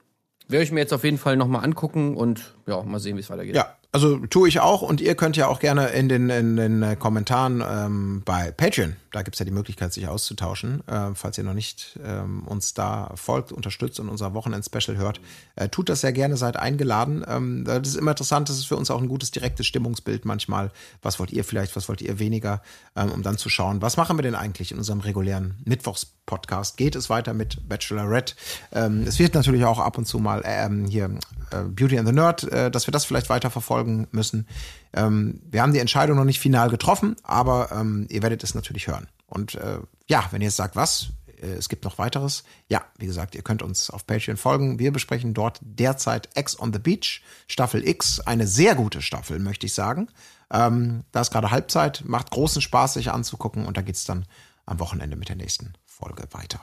[0.49, 3.31] Werde ich mir jetzt auf jeden Fall nochmal angucken und ja, mal sehen, wie es
[3.31, 3.55] weitergeht.
[3.55, 6.83] Ja, also tue ich auch und ihr könnt ja auch gerne in den, in den
[6.83, 11.45] äh, Kommentaren ähm, bei Patreon, da gibt's ja die Möglichkeit, sich auszutauschen, äh, falls ihr
[11.45, 15.21] noch nicht ähm, uns da folgt, unterstützt und unser Wochenend-Special hört,
[15.57, 17.25] äh, tut das sehr gerne, seid eingeladen.
[17.29, 20.73] Ähm, das ist immer interessant, das ist für uns auch ein gutes direktes Stimmungsbild manchmal.
[21.03, 22.63] Was wollt ihr vielleicht, was wollt ihr weniger,
[22.97, 26.79] ähm, um dann zu schauen, was machen wir denn eigentlich in unserem regulären Mittwochs-Podcast?
[26.79, 28.35] Geht es weiter mit Bachelorette?
[28.73, 31.11] Ähm, es wird natürlich auch ab und zu mal ähm, hier
[31.51, 34.47] äh, Beauty and the Nerd, äh, dass wir das vielleicht weiter verfolgen müssen.
[34.95, 38.87] Ähm, wir haben die Entscheidung noch nicht final getroffen, aber ähm, ihr werdet es natürlich
[38.87, 39.09] hören.
[39.27, 39.79] Und äh,
[40.09, 41.09] ja, wenn ihr jetzt sagt, was,
[41.43, 44.79] äh, es gibt noch weiteres, ja, wie gesagt, ihr könnt uns auf Patreon folgen.
[44.79, 49.67] Wir besprechen dort derzeit X on the Beach, Staffel X, eine sehr gute Staffel, möchte
[49.67, 50.09] ich sagen.
[50.51, 54.27] Ähm, da ist gerade Halbzeit, macht großen Spaß, sich anzugucken und da geht's dann
[54.67, 56.61] am Wochenende mit der nächsten Folge weiter.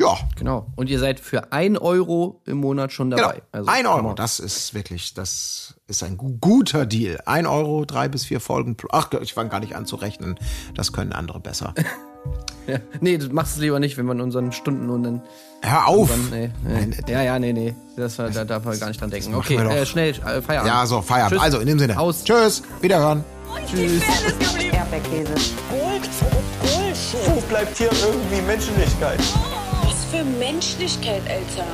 [0.00, 0.16] Ja.
[0.36, 0.66] Genau.
[0.76, 3.32] Und ihr seid für ein Euro im Monat schon dabei.
[3.34, 3.44] Genau.
[3.52, 4.14] Also, ein Euro, Hammer.
[4.14, 7.20] das ist wirklich, das ist ein gu- guter Deal.
[7.26, 8.76] Ein Euro, drei bis vier Folgen.
[8.92, 10.36] Ach, ich fange gar nicht an zu rechnen.
[10.74, 11.74] Das können andere besser.
[12.66, 12.76] Ja.
[13.00, 15.22] Nee, du machst es lieber nicht, wenn man unseren Stundenlohn dann.
[15.62, 16.10] Hör auf!
[16.10, 16.94] Dann, nee, nee.
[17.10, 17.74] Ja, ja, nee, nee.
[17.96, 19.34] Das, da darf man gar nicht dran denken.
[19.34, 20.66] Okay, äh, schnell, äh, Feierabend.
[20.70, 21.32] Ja, so, Feierabend.
[21.40, 21.42] Tschüss.
[21.42, 21.98] Also, in dem Sinne.
[21.98, 22.22] Aus.
[22.22, 23.24] Tschüss, wiederhören.
[23.66, 24.02] Tschüss.
[24.70, 25.32] Erdbeerkäse.
[25.70, 26.08] Gold,
[26.60, 27.20] Bullshit.
[27.34, 29.18] Wo bleibt hier irgendwie Menschlichkeit?
[30.10, 31.68] Für Menschlichkeit, Alter.